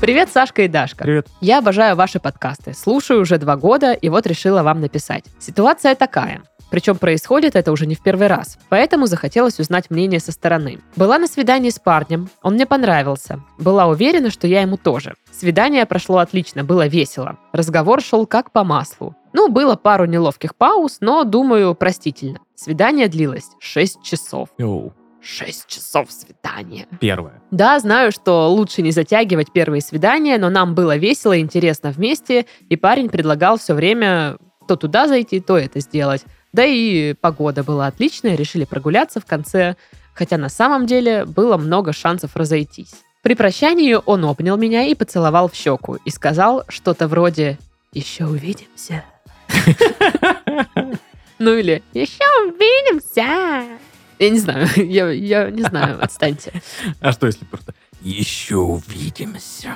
Привет, 0.00 0.30
Сашка 0.32 0.62
и 0.62 0.68
Дашка. 0.68 1.04
Привет. 1.04 1.28
Я 1.42 1.58
обожаю 1.58 1.94
ваши 1.94 2.20
подкасты. 2.20 2.72
Слушаю 2.72 3.20
уже 3.20 3.36
два 3.36 3.56
года, 3.56 3.92
и 3.92 4.08
вот 4.08 4.26
решила 4.26 4.62
вам 4.62 4.80
написать. 4.80 5.26
Ситуация 5.38 5.94
такая. 5.94 6.42
Причем 6.70 6.96
происходит 6.96 7.54
это 7.54 7.70
уже 7.70 7.84
не 7.84 7.94
в 7.94 8.02
первый 8.02 8.26
раз. 8.26 8.58
Поэтому 8.70 9.04
захотелось 9.04 9.60
узнать 9.60 9.90
мнение 9.90 10.18
со 10.18 10.32
стороны. 10.32 10.78
Была 10.96 11.18
на 11.18 11.26
свидании 11.26 11.68
с 11.68 11.78
парнем, 11.78 12.30
он 12.42 12.54
мне 12.54 12.64
понравился. 12.64 13.40
Была 13.58 13.88
уверена, 13.88 14.30
что 14.30 14.46
я 14.46 14.62
ему 14.62 14.78
тоже. 14.78 15.16
Свидание 15.32 15.84
прошло 15.84 16.16
отлично, 16.16 16.64
было 16.64 16.86
весело. 16.86 17.36
Разговор 17.52 18.00
шел 18.00 18.24
как 18.26 18.52
по 18.52 18.64
маслу. 18.64 19.14
Ну, 19.34 19.50
было 19.50 19.76
пару 19.76 20.06
неловких 20.06 20.56
пауз, 20.56 20.98
но, 21.00 21.24
думаю, 21.24 21.74
простительно. 21.74 22.40
Свидание 22.54 23.08
длилось 23.08 23.50
6 23.60 24.02
часов. 24.02 24.48
Йоу, 24.56 24.94
6 25.22 25.66
часов 25.66 26.10
свидания. 26.10 26.86
первое. 27.00 27.42
Да, 27.50 27.78
знаю, 27.78 28.12
что 28.12 28.48
лучше 28.50 28.82
не 28.82 28.90
затягивать 28.90 29.52
первые 29.52 29.80
свидания, 29.80 30.38
но 30.38 30.50
нам 30.50 30.74
было 30.74 30.96
весело 30.96 31.34
и 31.34 31.40
интересно 31.40 31.90
вместе, 31.90 32.46
и 32.68 32.76
парень 32.76 33.08
предлагал 33.08 33.58
все 33.58 33.74
время 33.74 34.36
то 34.66 34.76
туда 34.76 35.08
зайти, 35.08 35.40
то 35.40 35.58
это 35.58 35.80
сделать. 35.80 36.24
Да 36.52 36.64
и 36.64 37.14
погода 37.14 37.64
была 37.64 37.86
отличная, 37.86 38.36
решили 38.36 38.64
прогуляться 38.64 39.20
в 39.20 39.26
конце, 39.26 39.76
хотя 40.14 40.36
на 40.36 40.48
самом 40.48 40.86
деле 40.86 41.24
было 41.24 41.56
много 41.56 41.92
шансов 41.92 42.36
разойтись. 42.36 42.94
При 43.22 43.34
прощании 43.34 43.98
он 44.06 44.24
обнял 44.24 44.56
меня 44.56 44.84
и 44.84 44.94
поцеловал 44.94 45.48
в 45.48 45.54
щеку 45.54 45.96
и 46.04 46.10
сказал 46.10 46.64
что-то 46.68 47.06
вроде 47.06 47.58
«Еще 47.92 48.26
увидимся». 48.26 49.04
Ну 51.38 51.54
или 51.56 51.82
«Еще 51.94 52.22
увидимся». 52.46 53.78
Я 54.20 54.30
не 54.30 54.38
знаю, 54.38 54.68
я, 54.76 55.10
я 55.10 55.50
не 55.50 55.62
знаю, 55.62 55.98
отстаньте. 56.02 56.52
А 57.00 57.10
что 57.12 57.26
если 57.26 57.44
просто 57.46 57.74
еще 58.00 58.56
увидимся? 58.56 59.74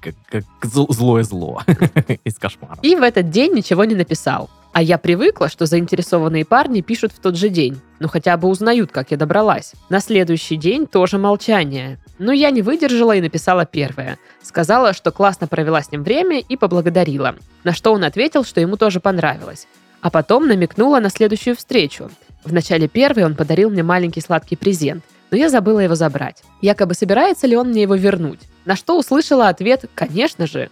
Как, 0.00 0.14
как 0.30 0.44
зл- 0.62 0.92
злое 0.92 1.22
зло 1.24 1.62
из 2.24 2.36
кошмара. 2.38 2.78
И 2.82 2.94
в 2.94 3.02
этот 3.02 3.30
день 3.30 3.52
ничего 3.54 3.84
не 3.84 3.94
написал. 3.94 4.50
А 4.72 4.82
я 4.82 4.98
привыкла, 4.98 5.48
что 5.48 5.66
заинтересованные 5.66 6.44
парни 6.44 6.80
пишут 6.80 7.12
в 7.12 7.20
тот 7.20 7.36
же 7.36 7.48
день. 7.48 7.80
Ну, 8.00 8.08
хотя 8.08 8.36
бы 8.36 8.48
узнают, 8.48 8.90
как 8.90 9.12
я 9.12 9.16
добралась. 9.16 9.72
На 9.88 10.00
следующий 10.00 10.56
день 10.56 10.86
тоже 10.86 11.16
молчание. 11.16 11.98
Но 12.18 12.32
я 12.32 12.50
не 12.50 12.60
выдержала 12.60 13.12
и 13.16 13.20
написала 13.20 13.66
первое. 13.66 14.18
Сказала, 14.42 14.92
что 14.92 15.10
классно 15.12 15.46
провела 15.46 15.80
с 15.80 15.92
ним 15.92 16.02
время 16.02 16.40
и 16.40 16.56
поблагодарила. 16.56 17.36
На 17.62 17.72
что 17.72 17.92
он 17.92 18.02
ответил, 18.04 18.44
что 18.44 18.60
ему 18.60 18.76
тоже 18.76 19.00
понравилось. 19.00 19.66
а 20.02 20.10
потом 20.10 20.46
намекнула 20.48 20.98
на 21.00 21.08
следующую 21.08 21.56
встречу. 21.56 22.10
В 22.44 22.52
начале 22.52 22.88
первой 22.88 23.24
он 23.24 23.34
подарил 23.34 23.70
мне 23.70 23.82
маленький 23.82 24.20
сладкий 24.20 24.56
презент, 24.56 25.02
но 25.30 25.38
я 25.38 25.48
забыла 25.48 25.80
его 25.80 25.94
забрать. 25.94 26.42
Якобы 26.60 26.94
собирается 26.94 27.46
ли 27.46 27.56
он 27.56 27.70
мне 27.70 27.82
его 27.82 27.94
вернуть? 27.94 28.40
На 28.66 28.76
что 28.76 28.98
услышала 28.98 29.48
ответ 29.48 29.86
«конечно 29.94 30.46
же». 30.46 30.70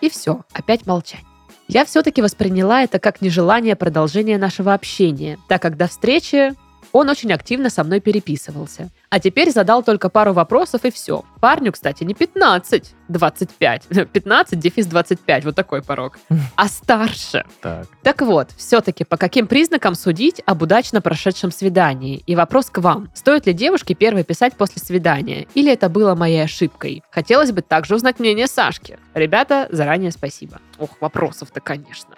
И 0.00 0.08
все, 0.08 0.44
опять 0.52 0.86
молчание. 0.86 1.26
Я 1.66 1.84
все-таки 1.84 2.22
восприняла 2.22 2.82
это 2.82 3.00
как 3.00 3.20
нежелание 3.20 3.74
продолжения 3.74 4.38
нашего 4.38 4.72
общения, 4.72 5.38
так 5.48 5.60
как 5.60 5.76
до 5.76 5.88
встречи 5.88 6.54
он 6.92 7.10
очень 7.10 7.32
активно 7.32 7.68
со 7.68 7.84
мной 7.84 8.00
переписывался. 8.00 8.88
А 9.10 9.20
теперь 9.20 9.50
задал 9.50 9.82
только 9.82 10.10
пару 10.10 10.32
вопросов 10.32 10.84
и 10.84 10.90
все. 10.90 11.24
Парню, 11.40 11.72
кстати, 11.72 12.04
не 12.04 12.14
15, 12.14 12.94
25. 13.08 14.08
15, 14.12 14.58
дефис 14.58 14.86
25, 14.86 15.44
вот 15.44 15.56
такой 15.56 15.82
порог. 15.82 16.18
А 16.56 16.66
старше. 16.66 17.44
Так. 17.62 17.86
Так 18.02 18.22
вот, 18.22 18.50
все-таки 18.56 19.04
по 19.04 19.16
каким 19.16 19.46
признакам 19.46 19.94
судить 19.94 20.42
об 20.44 20.62
удачно 20.62 21.00
прошедшем 21.00 21.52
свидании? 21.52 22.22
И 22.26 22.34
вопрос 22.34 22.68
к 22.68 22.78
вам. 22.78 23.10
Стоит 23.14 23.46
ли 23.46 23.52
девушке 23.52 23.94
первой 23.94 24.24
писать 24.24 24.56
после 24.56 24.82
свидания? 24.82 25.46
Или 25.54 25.72
это 25.72 25.88
было 25.88 26.14
моей 26.14 26.42
ошибкой? 26.42 27.02
Хотелось 27.10 27.52
бы 27.52 27.62
также 27.62 27.94
узнать 27.94 28.18
мнение 28.18 28.46
Сашки. 28.48 28.98
Ребята, 29.14 29.68
заранее 29.70 30.10
спасибо. 30.10 30.60
Ох, 30.78 30.90
вопросов-то, 31.00 31.60
конечно. 31.60 32.14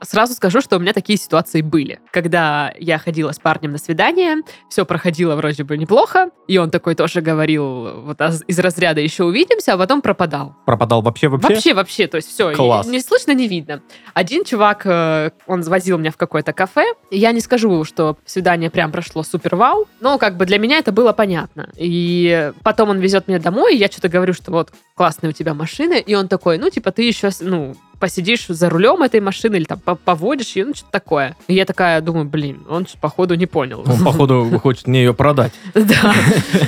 Сразу 0.00 0.34
скажу, 0.34 0.60
что 0.60 0.76
у 0.76 0.80
меня 0.80 0.92
такие 0.92 1.18
ситуации 1.18 1.60
были. 1.60 2.00
Когда 2.10 2.72
я 2.78 2.98
ходила 2.98 3.32
с 3.32 3.38
парнем 3.38 3.72
на 3.72 3.78
свидание, 3.78 4.36
все 4.68 4.84
проходило 4.84 5.34
вроде 5.36 5.64
бы 5.64 5.76
неплохо, 5.76 6.21
и 6.48 6.58
он 6.58 6.70
такой 6.70 6.94
тоже 6.94 7.20
говорил 7.20 8.02
вот 8.02 8.20
аз- 8.20 8.42
из 8.46 8.58
разряда 8.58 9.00
«еще 9.00 9.24
увидимся», 9.24 9.74
а 9.74 9.78
потом 9.78 10.02
пропадал. 10.02 10.54
Пропадал 10.66 11.02
вообще 11.02 11.28
вообще? 11.28 11.48
Вообще, 11.54 11.74
вообще, 11.74 12.06
то 12.06 12.16
есть 12.16 12.28
все, 12.28 12.52
Класс. 12.52 12.86
не 12.86 13.00
слышно, 13.00 13.32
не 13.32 13.48
видно. 13.48 13.82
Один 14.14 14.44
чувак, 14.44 14.82
э, 14.86 15.30
он 15.46 15.62
возил 15.62 15.98
меня 15.98 16.10
в 16.10 16.16
какое-то 16.16 16.52
кафе, 16.52 16.84
я 17.10 17.32
не 17.32 17.40
скажу, 17.40 17.84
что 17.84 18.16
свидание 18.24 18.70
прям 18.70 18.92
прошло 18.92 19.22
супер-вау, 19.22 19.86
но 20.00 20.18
как 20.18 20.36
бы 20.36 20.46
для 20.46 20.58
меня 20.58 20.78
это 20.78 20.92
было 20.92 21.12
понятно. 21.12 21.68
И 21.76 22.52
потом 22.62 22.90
он 22.90 22.98
везет 22.98 23.28
меня 23.28 23.38
домой, 23.38 23.74
и 23.74 23.78
я 23.78 23.88
что-то 23.88 24.08
говорю, 24.08 24.32
что 24.34 24.50
вот 24.52 24.72
классная 24.94 25.30
у 25.30 25.32
тебя 25.32 25.54
машина, 25.54 25.94
и 25.94 26.14
он 26.14 26.28
такой, 26.28 26.58
ну, 26.58 26.70
типа, 26.70 26.92
ты 26.92 27.02
еще, 27.02 27.30
ну, 27.40 27.74
посидишь 28.02 28.46
за 28.48 28.68
рулем 28.68 29.00
этой 29.04 29.20
машины 29.20 29.54
или 29.54 29.64
там 29.64 29.78
по- 29.78 29.94
поводишь 29.94 30.56
ее, 30.56 30.64
ну, 30.64 30.74
что-то 30.74 30.90
такое. 30.90 31.36
И 31.46 31.54
я 31.54 31.64
такая 31.64 32.00
думаю, 32.00 32.24
блин, 32.24 32.64
он 32.68 32.84
походу 33.00 33.36
не 33.36 33.46
понял. 33.46 33.84
Он, 33.86 34.02
походу, 34.04 34.58
хочет 34.60 34.88
мне 34.88 35.04
ее 35.04 35.14
продать. 35.14 35.52
Да. 35.74 36.14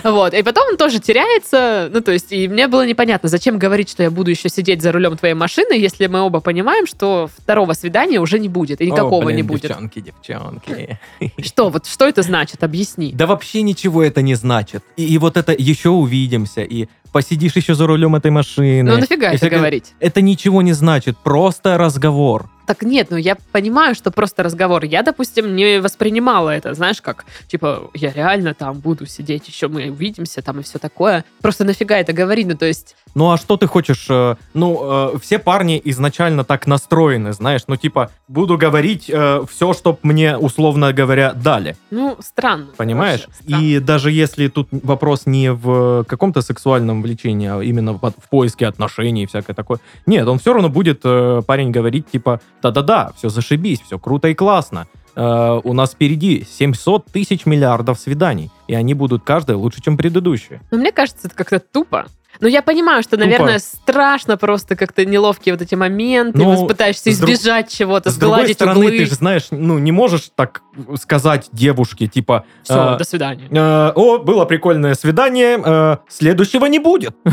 Вот. 0.04 0.32
И 0.32 0.42
потом 0.44 0.68
он 0.70 0.76
тоже 0.76 1.00
теряется. 1.00 1.90
Ну, 1.92 2.00
то 2.02 2.12
есть, 2.12 2.30
и 2.30 2.46
мне 2.46 2.68
было 2.68 2.86
непонятно, 2.86 3.28
зачем 3.28 3.58
говорить, 3.58 3.90
что 3.90 4.04
я 4.04 4.12
буду 4.12 4.30
еще 4.30 4.48
сидеть 4.48 4.80
за 4.80 4.92
рулем 4.92 5.16
твоей 5.16 5.34
машины, 5.34 5.72
если 5.72 6.06
мы 6.06 6.20
оба 6.20 6.40
понимаем, 6.40 6.86
что 6.86 7.28
второго 7.36 7.72
свидания 7.72 8.20
уже 8.20 8.38
не 8.38 8.48
будет, 8.48 8.80
и 8.80 8.86
никакого 8.86 9.30
не 9.30 9.42
будет. 9.42 9.62
девчонки, 9.62 9.98
девчонки. 10.00 11.00
Что? 11.42 11.70
Вот 11.70 11.86
что 11.86 12.06
это 12.06 12.22
значит? 12.22 12.62
Объясни. 12.62 13.10
Да 13.12 13.26
вообще 13.26 13.62
ничего 13.62 14.04
это 14.04 14.22
не 14.22 14.36
значит. 14.36 14.84
И, 14.96 15.04
и 15.04 15.18
вот 15.18 15.36
это 15.36 15.52
еще 15.52 15.88
увидимся, 15.88 16.62
и 16.62 16.86
посидишь 17.14 17.54
еще 17.54 17.76
за 17.76 17.86
рулем 17.86 18.16
этой 18.16 18.32
машины. 18.32 18.90
Ну, 18.90 18.98
нафига 18.98 19.32
это 19.32 19.48
говорить? 19.48 19.94
Это 20.00 20.20
ничего 20.20 20.62
не 20.62 20.72
значит, 20.72 21.16
просто 21.16 21.78
разговор. 21.78 22.50
Так 22.66 22.82
нет, 22.82 23.08
ну 23.10 23.16
я 23.16 23.36
понимаю, 23.52 23.94
что 23.94 24.10
просто 24.10 24.42
разговор. 24.42 24.84
Я, 24.84 25.02
допустим, 25.02 25.54
не 25.54 25.80
воспринимала 25.80 26.50
это, 26.50 26.74
знаешь, 26.74 27.00
как, 27.02 27.24
типа, 27.46 27.90
я 27.94 28.12
реально 28.12 28.54
там 28.54 28.78
буду 28.78 29.06
сидеть, 29.06 29.48
еще 29.48 29.68
мы 29.68 29.90
увидимся 29.90 30.42
там 30.42 30.60
и 30.60 30.62
все 30.62 30.78
такое. 30.78 31.24
Просто 31.42 31.64
нафига 31.64 31.96
это 31.98 32.12
говорить? 32.12 32.46
Ну, 32.46 32.56
то 32.56 32.66
есть, 32.66 32.96
Ну 33.14 33.30
а 33.30 33.36
что 33.36 33.56
ты 33.56 33.66
хочешь? 33.66 34.06
э, 34.08 34.36
Ну, 34.54 35.12
э, 35.14 35.18
все 35.18 35.38
парни 35.38 35.80
изначально 35.84 36.44
так 36.44 36.66
настроены, 36.66 37.32
знаешь, 37.32 37.62
ну 37.66 37.76
типа, 37.76 38.10
буду 38.28 38.56
говорить 38.58 39.04
все, 39.04 39.72
что 39.72 39.98
мне, 40.02 40.36
условно 40.36 40.92
говоря, 40.92 41.32
дали. 41.32 41.76
ну, 41.90 42.16
странно. 42.20 42.66
Понимаешь? 42.76 43.26
Вообще, 43.26 43.44
странно. 43.44 43.62
И 43.62 43.78
даже 43.78 44.10
если 44.10 44.48
тут 44.48 44.68
вопрос 44.70 45.26
не 45.26 45.52
в 45.52 46.04
каком-то 46.04 46.42
сексуальном 46.42 47.02
влечении, 47.02 47.48
а 47.48 47.60
именно 47.60 47.92
в, 47.92 48.12
поиске 48.30 48.66
отношений 48.66 49.24
и 49.24 49.26
всякое 49.26 49.54
такое. 49.54 49.78
Нет, 50.06 50.26
он 50.26 50.38
все 50.38 50.52
равно 50.52 50.68
будет, 50.68 51.00
э, 51.04 51.42
парень, 51.46 51.70
говорить 51.70 52.10
типа, 52.10 52.40
да-да-да, 52.64 53.12
все 53.16 53.28
зашибись, 53.28 53.80
все 53.80 53.98
круто 53.98 54.28
и 54.28 54.34
классно. 54.34 54.86
Э, 55.16 55.60
у 55.62 55.72
нас 55.74 55.92
впереди 55.92 56.46
700 56.48 57.06
тысяч 57.06 57.44
миллиардов 57.44 57.98
свиданий, 57.98 58.50
и 58.66 58.74
они 58.74 58.94
будут 58.94 59.22
каждая 59.22 59.56
лучше, 59.58 59.82
чем 59.82 59.96
предыдущие. 59.96 60.62
Ну, 60.70 60.78
мне 60.78 60.90
кажется, 60.90 61.28
это 61.28 61.36
как-то 61.36 61.60
тупо. 61.60 62.06
Но 62.40 62.48
я 62.48 62.62
понимаю, 62.62 63.02
что, 63.02 63.12
Тупо. 63.12 63.24
наверное, 63.24 63.58
страшно 63.58 64.36
просто 64.36 64.76
как-то 64.76 65.04
неловкие 65.04 65.54
вот 65.54 65.62
эти 65.62 65.74
моменты, 65.74 66.38
Ну, 66.38 66.54
вот 66.56 66.68
пытаешься 66.68 67.10
с 67.12 67.18
друг- 67.18 67.30
избежать 67.30 67.70
чего-то, 67.72 68.10
С 68.10 68.16
другой 68.16 68.38
сгладить 68.38 68.56
стороны, 68.56 68.78
углы. 68.80 68.98
ты 68.98 69.06
же 69.06 69.14
знаешь, 69.14 69.46
ну, 69.50 69.78
не 69.78 69.92
можешь 69.92 70.30
так 70.34 70.62
сказать 71.00 71.48
девушке, 71.52 72.06
типа, 72.06 72.44
Все, 72.62 72.94
э, 72.94 72.98
до 72.98 73.04
свидания. 73.04 73.48
Э, 73.50 73.92
О, 73.94 74.18
было 74.18 74.44
прикольное 74.44 74.94
свидание, 74.94 75.60
э, 75.64 75.96
следующего 76.08 76.66
не 76.66 76.78
будет. 76.78 77.14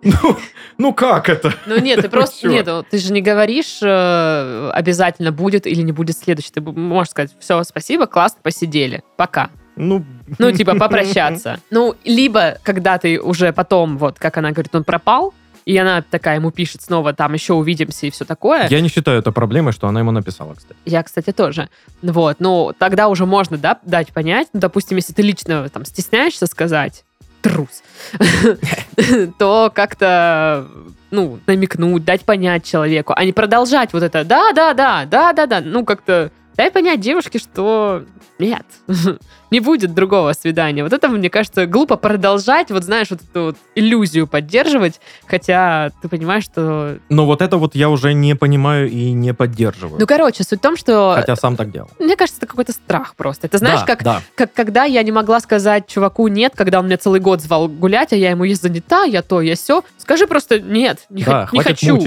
Ну, 0.00 0.36
Ну 0.78 0.92
как 0.94 1.28
это? 1.28 1.52
Ну 1.66 1.76
нет, 1.80 2.00
ты 2.02 2.08
просто 2.08 2.46
нет, 2.48 2.66
ну, 2.66 2.84
ты 2.88 2.98
же 2.98 3.12
не 3.12 3.20
говоришь 3.20 3.80
э, 3.82 4.70
обязательно 4.72 5.32
будет 5.32 5.66
или 5.66 5.82
не 5.82 5.90
будет 5.90 6.16
следующий. 6.16 6.52
Ты 6.52 6.60
можешь 6.60 7.10
сказать, 7.10 7.32
все, 7.40 7.62
спасибо, 7.64 8.06
классно, 8.06 8.38
посидели, 8.42 9.02
пока. 9.16 9.50
Ну, 9.78 10.04
Ну, 10.38 10.52
типа, 10.52 10.74
попрощаться. 10.74 11.60
Ну, 11.70 11.94
либо, 12.04 12.58
когда 12.62 12.98
ты 12.98 13.20
уже 13.20 13.52
потом, 13.52 13.98
вот, 13.98 14.18
как 14.18 14.36
она 14.36 14.50
говорит, 14.50 14.74
он 14.74 14.84
пропал, 14.84 15.32
и 15.64 15.76
она 15.76 16.02
такая 16.02 16.36
ему 16.36 16.50
пишет 16.50 16.80
снова, 16.80 17.12
там, 17.12 17.34
еще 17.34 17.52
увидимся 17.52 18.06
и 18.06 18.10
все 18.10 18.24
такое. 18.24 18.68
Я 18.68 18.80
не 18.80 18.88
считаю 18.88 19.18
это 19.18 19.32
проблемой, 19.32 19.72
что 19.72 19.86
она 19.86 20.00
ему 20.00 20.12
написала, 20.12 20.54
кстати. 20.54 20.80
Я, 20.86 21.02
кстати, 21.02 21.30
тоже. 21.30 21.68
Вот, 22.00 22.36
ну, 22.40 22.72
тогда 22.78 23.08
уже 23.08 23.26
можно, 23.26 23.58
да, 23.58 23.78
дать 23.82 24.12
понять, 24.12 24.48
ну, 24.54 24.60
допустим, 24.60 24.96
если 24.96 25.12
ты 25.12 25.20
лично 25.20 25.68
там 25.68 25.84
стесняешься 25.84 26.46
сказать, 26.46 27.04
трус, 27.42 27.82
то 29.38 29.70
как-то, 29.74 30.66
ну, 31.10 31.38
намекнуть, 31.46 32.04
дать 32.04 32.22
понять 32.22 32.64
человеку, 32.64 33.12
а 33.14 33.24
не 33.26 33.32
продолжать 33.32 33.92
вот 33.92 34.02
это, 34.02 34.24
да-да-да, 34.24 35.04
да-да-да, 35.04 35.60
ну, 35.60 35.84
как-то 35.84 36.30
дай 36.56 36.70
понять 36.70 37.00
девушке, 37.00 37.38
что 37.38 38.04
нет, 38.38 38.64
не 39.50 39.60
будет 39.60 39.94
другого 39.94 40.32
свидания. 40.32 40.82
Вот 40.82 40.92
это, 40.92 41.08
мне 41.08 41.30
кажется, 41.30 41.66
глупо 41.66 41.96
продолжать, 41.96 42.70
вот 42.70 42.84
знаешь, 42.84 43.08
вот 43.10 43.20
эту 43.22 43.42
вот 43.44 43.56
иллюзию 43.74 44.26
поддерживать, 44.26 45.00
хотя 45.26 45.90
ты 46.02 46.08
понимаешь, 46.08 46.44
что... 46.44 46.98
Но 47.08 47.26
вот 47.26 47.42
это 47.42 47.56
вот 47.56 47.74
я 47.74 47.88
уже 47.90 48.12
не 48.14 48.34
понимаю 48.34 48.90
и 48.90 49.12
не 49.12 49.34
поддерживаю. 49.34 49.98
Ну, 50.00 50.06
короче, 50.06 50.44
суть 50.44 50.58
в 50.58 50.62
том, 50.62 50.76
что... 50.76 51.14
Хотя 51.16 51.36
сам 51.36 51.56
так 51.56 51.70
делал. 51.70 51.90
Мне 51.98 52.16
кажется, 52.16 52.38
это 52.40 52.46
какой-то 52.46 52.72
страх 52.72 53.14
просто. 53.16 53.46
Это 53.46 53.58
знаешь, 53.58 53.80
Да, 53.80 53.86
как, 53.86 54.02
Да. 54.02 54.22
как 54.34 54.52
когда 54.52 54.84
я 54.84 55.02
не 55.02 55.12
могла 55.12 55.40
сказать 55.40 55.86
чуваку 55.86 56.28
нет, 56.28 56.52
когда 56.56 56.80
он 56.80 56.86
меня 56.86 56.98
целый 56.98 57.20
год 57.20 57.40
звал 57.40 57.68
гулять, 57.68 58.12
а 58.12 58.16
я 58.16 58.30
ему 58.30 58.44
есть 58.44 58.62
занята, 58.62 59.04
я 59.04 59.22
то, 59.22 59.40
я 59.40 59.54
все. 59.54 59.82
Скажи 59.98 60.26
просто 60.26 60.60
нет, 60.60 61.00
не, 61.10 61.22
Да, 61.24 61.46
хо- 61.46 61.56
не 61.56 61.62
хочу. 61.62 61.98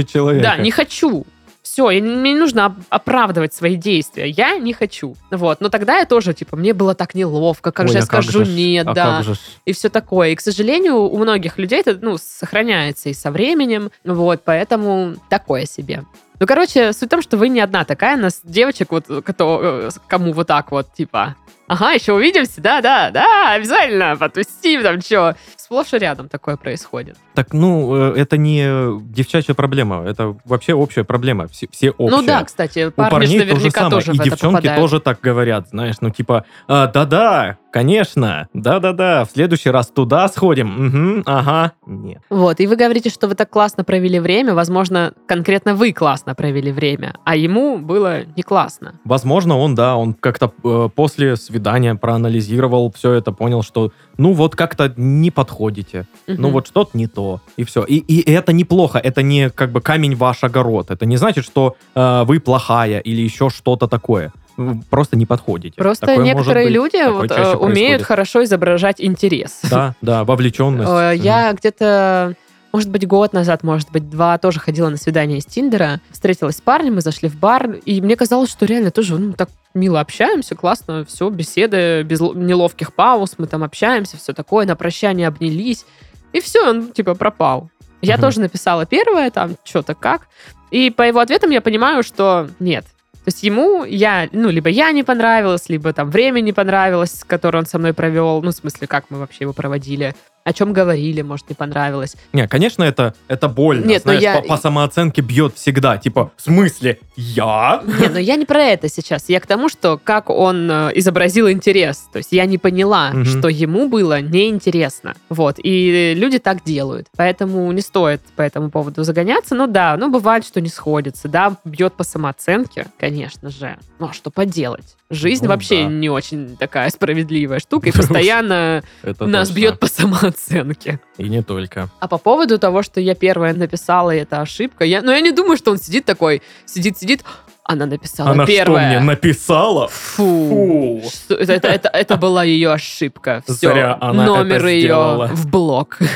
Да, 0.42 0.58
не 0.58 0.72
хочу. 0.72 1.26
Все, 1.62 1.88
мне 1.88 2.02
не 2.02 2.36
нужно 2.36 2.68
оп- 2.68 2.74
оправдывать 2.90 3.54
свои 3.54 3.76
действия. 3.76 4.28
Я 4.28 4.58
не 4.58 4.74
хочу. 4.74 5.16
Вот. 5.30 5.62
Но 5.62 5.70
тогда 5.70 6.00
я 6.00 6.06
тоже, 6.06 6.34
типа, 6.34 6.58
мне 6.58 6.74
было 6.74 6.96
так 6.96 7.14
неловко, 7.14 7.72
как 7.72 7.86
Ой, 7.86 7.92
же 7.92 7.98
я 8.00 8.04
а 8.04 8.06
скажу 8.06 8.44
же 8.44 8.52
нет, 8.52 8.88
а 8.88 8.94
да 8.94 9.24
же 9.24 9.36
и 9.66 9.74
все 9.74 9.90
такое. 9.90 10.30
И, 10.30 10.36
к 10.36 10.42
сожалению, 10.42 10.98
у 10.98 11.18
многих 11.18 11.58
людей 11.58 11.80
это, 11.80 11.98
ну, 12.02 12.18
сохраняется 12.18 13.10
и 13.10 13.14
со 13.14 13.32
временем, 13.32 13.92
вот, 14.04 14.42
поэтому 14.44 15.16
такое 15.30 15.66
себе. 15.66 16.04
Ну, 16.40 16.48
короче, 16.48 16.92
суть 16.94 17.08
в 17.08 17.12
том, 17.12 17.22
что 17.22 17.38
вы 17.38 17.50
не 17.50 17.60
одна 17.60 17.86
такая, 17.86 18.18
нас 18.18 18.40
девочек, 18.44 18.92
вот, 18.92 19.06
кто, 19.24 19.60
э, 19.62 19.90
кому 20.08 20.34
вот 20.34 20.48
так 20.48 20.72
вот, 20.72 20.92
типа, 20.92 21.36
ага, 21.68 21.92
еще 21.92 22.14
увидимся, 22.14 22.60
да-да, 22.62 23.12
да, 23.12 23.54
обязательно, 23.54 24.18
потусим 24.18 24.82
там, 24.82 25.00
что. 25.02 25.36
Сплошь 25.56 25.94
и 25.94 25.98
рядом 26.00 26.28
такое 26.28 26.58
происходит. 26.58 27.18
Так, 27.34 27.54
ну, 27.54 27.96
э, 28.14 28.14
это 28.18 28.38
не 28.38 29.00
девчачья 29.10 29.54
проблема, 29.54 30.04
это 30.06 30.36
вообще 30.46 30.74
общая 30.74 31.04
проблема, 31.04 31.48
все, 31.48 31.68
все 31.72 31.92
общие. 31.92 32.20
Ну 32.22 32.26
да, 32.26 32.44
кстати, 32.44 32.88
У 32.88 32.92
парни 32.92 33.10
ж 33.10 33.12
парней 33.12 33.50
то 33.50 33.56
же 33.60 33.72
самое, 33.72 33.92
тоже 33.92 34.12
и 34.12 34.18
девчонки 34.20 34.56
попадают. 34.56 34.76
тоже 34.82 35.00
так 35.00 35.20
говорят, 35.22 35.70
знаешь, 35.70 35.96
ну 36.02 36.10
типа, 36.10 36.46
«А, 36.68 36.88
да-да, 36.88 37.58
конечно, 37.72 38.48
да-да-да, 38.54 39.24
в 39.24 39.32
следующий 39.32 39.70
раз 39.70 39.88
туда 39.88 40.28
сходим, 40.28 40.88
угу, 40.88 41.24
ага, 41.26 41.72
нет. 41.86 42.22
Вот, 42.30 42.60
и 42.60 42.68
вы 42.68 42.76
говорите, 42.76 43.10
что 43.10 43.28
вы 43.30 43.36
так 43.36 43.50
классно 43.50 43.84
провели 43.86 44.20
время, 44.20 44.54
возможно, 44.54 45.14
конкретно 45.26 45.74
вы 45.74 45.94
классно 45.94 46.36
провели 46.36 46.72
время, 46.72 47.16
а 47.24 47.38
ему 47.38 47.78
было 47.78 48.26
не 48.36 48.44
классно. 48.44 48.96
Возможно, 49.06 49.58
он, 49.58 49.74
да, 49.76 49.96
он 49.96 50.14
как-то 50.14 50.52
э, 50.66 50.90
после 50.94 51.38
свидания 51.38 51.96
проанализировал 51.96 52.92
все 52.94 53.14
это, 53.14 53.32
понял, 53.32 53.64
что, 53.64 53.92
ну 54.18 54.34
вот 54.34 54.56
как-то 54.58 54.94
не 54.98 55.32
подходите, 55.32 56.08
ну 56.28 56.48
Мгм. 56.48 56.52
вот 56.52 56.68
что-то 56.68 56.98
не 56.98 57.08
то, 57.08 57.31
и 57.58 57.64
все. 57.64 57.84
И, 57.84 57.98
и 57.98 58.32
это 58.32 58.52
неплохо, 58.54 59.00
это 59.00 59.22
не 59.22 59.50
как 59.50 59.72
бы 59.72 59.82
камень 59.82 60.16
ваш 60.16 60.44
огород, 60.44 60.92
это 60.92 61.06
не 61.06 61.18
значит, 61.18 61.46
что 61.46 61.76
э, 61.96 62.24
вы 62.26 62.40
плохая 62.40 63.00
или 63.00 63.22
еще 63.22 63.50
что-то 63.50 63.88
такое. 63.88 64.32
Вы 64.58 64.82
Просто 64.90 65.16
не 65.16 65.26
подходите. 65.26 65.76
Просто 65.76 66.06
Такое 66.06 66.26
некоторые 66.26 66.66
быть. 66.66 66.74
люди 66.74 67.10
вот, 67.10 67.32
э, 67.32 67.56
умеют 67.56 67.78
происходит. 67.78 68.06
хорошо 68.06 68.44
изображать 68.44 69.00
интерес. 69.00 69.62
Да, 69.70 69.96
да, 70.02 70.24
вовлеченность. 70.24 70.92
Э. 71.02 71.16
Я 71.16 71.54
где-то 71.54 72.36
может 72.74 72.90
быть, 72.90 73.06
год 73.08 73.34
назад, 73.34 73.64
может 73.64 73.92
быть, 73.92 74.10
два, 74.10 74.38
тоже 74.38 74.60
ходила 74.60 74.90
на 74.90 74.98
свидание 74.98 75.40
из 75.40 75.46
Тиндера, 75.46 76.00
встретилась 76.10 76.58
с 76.58 76.62
парнем, 76.62 76.96
мы 76.96 77.02
зашли 77.02 77.28
в 77.28 77.36
бар, 77.36 77.72
и 77.86 78.02
мне 78.02 78.16
казалось, 78.16 78.50
что 78.50 78.66
реально 78.66 78.92
тоже, 78.92 79.18
ну, 79.18 79.34
так 79.34 79.50
мило 79.74 80.00
общаемся, 80.00 80.56
классно, 80.56 81.06
все, 81.06 81.30
беседы, 81.30 82.04
без 82.04 82.22
неловких 82.22 82.94
пауз, 82.94 83.36
мы 83.38 83.48
там 83.48 83.64
общаемся, 83.64 84.18
все 84.18 84.34
такое, 84.34 84.66
на 84.66 84.76
прощание 84.76 85.28
обнялись, 85.28 85.86
и 86.34 86.40
все, 86.40 86.70
он, 86.70 86.92
типа, 86.92 87.16
пропал. 87.16 87.70
Я 88.02 88.16
Мгм. 88.16 88.22
тоже 88.22 88.40
написала 88.42 88.86
первое, 88.86 89.30
там, 89.32 89.56
что-то 89.64 89.94
как, 89.96 90.28
и 90.72 90.90
по 90.90 91.04
его 91.04 91.20
ответам 91.20 91.52
я 91.52 91.62
понимаю, 91.62 92.04
что 92.04 92.50
нет. 92.60 92.86
То 93.24 93.28
есть 93.28 93.44
ему 93.44 93.84
я, 93.86 94.28
ну, 94.32 94.50
либо 94.50 94.70
я 94.70 94.92
не 94.92 95.04
понравилась, 95.04 95.70
либо 95.70 95.94
там 95.94 96.10
время 96.10 96.40
не 96.42 96.54
понравилось, 96.54 97.24
которое 97.28 97.60
он 97.60 97.66
со 97.68 97.78
мной 97.78 97.94
провел, 97.94 98.42
ну, 98.42 98.50
в 98.50 98.56
смысле, 98.56 98.88
как 98.88 99.06
мы 99.10 99.20
вообще 99.20 99.44
его 99.44 99.54
проводили, 99.54 100.16
о 100.44 100.54
чем 100.54 100.74
говорили, 100.74 101.22
может, 101.22 101.50
не 101.50 101.56
понравилось. 101.56 102.16
Не, 102.34 102.48
конечно, 102.48 102.84
это, 102.84 103.14
это 103.28 103.48
больно. 103.48 103.86
Нет, 103.86 104.06
но 104.06 104.12
Знаешь, 104.14 104.24
я- 104.24 104.42
по, 104.42 104.48
по 104.50 104.58
самооценке 104.58 105.22
бьет 105.22 105.56
всегда. 105.56 105.98
Типа, 105.98 106.32
в 106.36 106.42
смысле, 106.42 107.00
я? 107.16 107.84
Не, 107.86 108.08
но 108.10 108.20
я 108.20 108.36
не 108.36 108.46
про 108.46 108.64
это 108.64 108.90
сейчас. 108.90 109.30
Я 109.30 109.40
к 109.40 109.46
тому, 109.48 109.70
что 109.70 110.00
как 110.04 110.30
он 110.30 110.70
э, 110.70 110.92
изобразил 110.96 111.50
интерес. 111.50 112.08
То 112.12 112.18
есть 112.18 112.32
я 112.32 112.46
не 112.46 112.58
поняла, 112.58 113.12
Мгм. 113.12 113.26
что 113.26 113.48
ему 113.50 113.88
было 113.88 114.20
неинтересно. 114.22 115.16
Вот. 115.30 115.56
И 115.62 116.14
люди 116.16 116.40
так 116.40 116.64
делают. 116.64 117.08
Поэтому 117.16 117.72
не 117.72 117.82
стоит 117.82 118.22
по 118.36 118.42
этому 118.42 118.70
поводу 118.72 119.04
загоняться. 119.04 119.56
Ну 119.56 119.68
да, 119.68 119.96
ну 119.98 120.10
бывает, 120.12 120.46
что 120.46 120.62
не 120.62 120.70
сходится. 120.70 121.28
Да, 121.28 121.56
бьет 121.66 121.94
по 121.94 122.04
самооценке, 122.04 122.88
конечно 123.00 123.50
же. 123.50 123.78
Ну 124.00 124.08
а 124.10 124.14
что 124.14 124.32
поделать? 124.32 124.96
Жизнь 125.12 125.44
Ну 125.44 125.50
вообще 125.50 125.84
да. 125.84 125.90
не 125.90 126.10
очень 126.10 126.58
такая 126.58 126.90
справедливая 126.90 127.60
штука. 127.60 127.90
И 127.90 127.92
постоянно 127.96 128.84
Это 129.04 129.28
нас 129.28 129.50
точно. 129.50 129.60
бьет 129.60 129.80
по 129.80 129.88
самооценке. 129.88 131.00
И 131.18 131.28
не 131.30 131.44
только. 131.44 131.90
А 132.00 132.08
по 132.08 132.18
поводу 132.18 132.58
того, 132.58 132.82
что 132.82 133.00
я 133.02 133.14
первая 133.14 133.54
написала, 133.54 134.12
и 134.16 134.20
это 134.20 134.42
ошибка, 134.42 134.86
я, 134.86 135.02
ну 135.02 135.12
я 135.12 135.20
не 135.22 135.32
думаю, 135.32 135.58
что 135.58 135.72
он 135.72 135.78
сидит 135.78 136.06
такой, 136.06 136.42
сидит, 136.66 136.98
сидит, 136.98 137.24
она 137.72 137.86
написала 137.86 138.32
Она 138.32 138.46
первая. 138.46 138.92
что, 138.92 139.00
мне 139.00 139.06
написала? 139.12 139.88
Фу. 139.88 141.02
Фу. 141.04 141.10
Что- 141.10 141.36
Это, 141.36 141.54
это, 141.54 141.68
это, 141.68 141.90
это 141.90 142.18
была 142.18 142.44
ее 142.44 142.72
ошибка. 142.72 143.42
Все. 143.46 143.72
Зря 143.72 143.98
она 144.02 144.26
Номер 144.26 144.58
это 144.58 144.68
ее 144.68 144.82
сделала. 144.82 145.28
в 145.28 145.48
блог. 145.50 145.98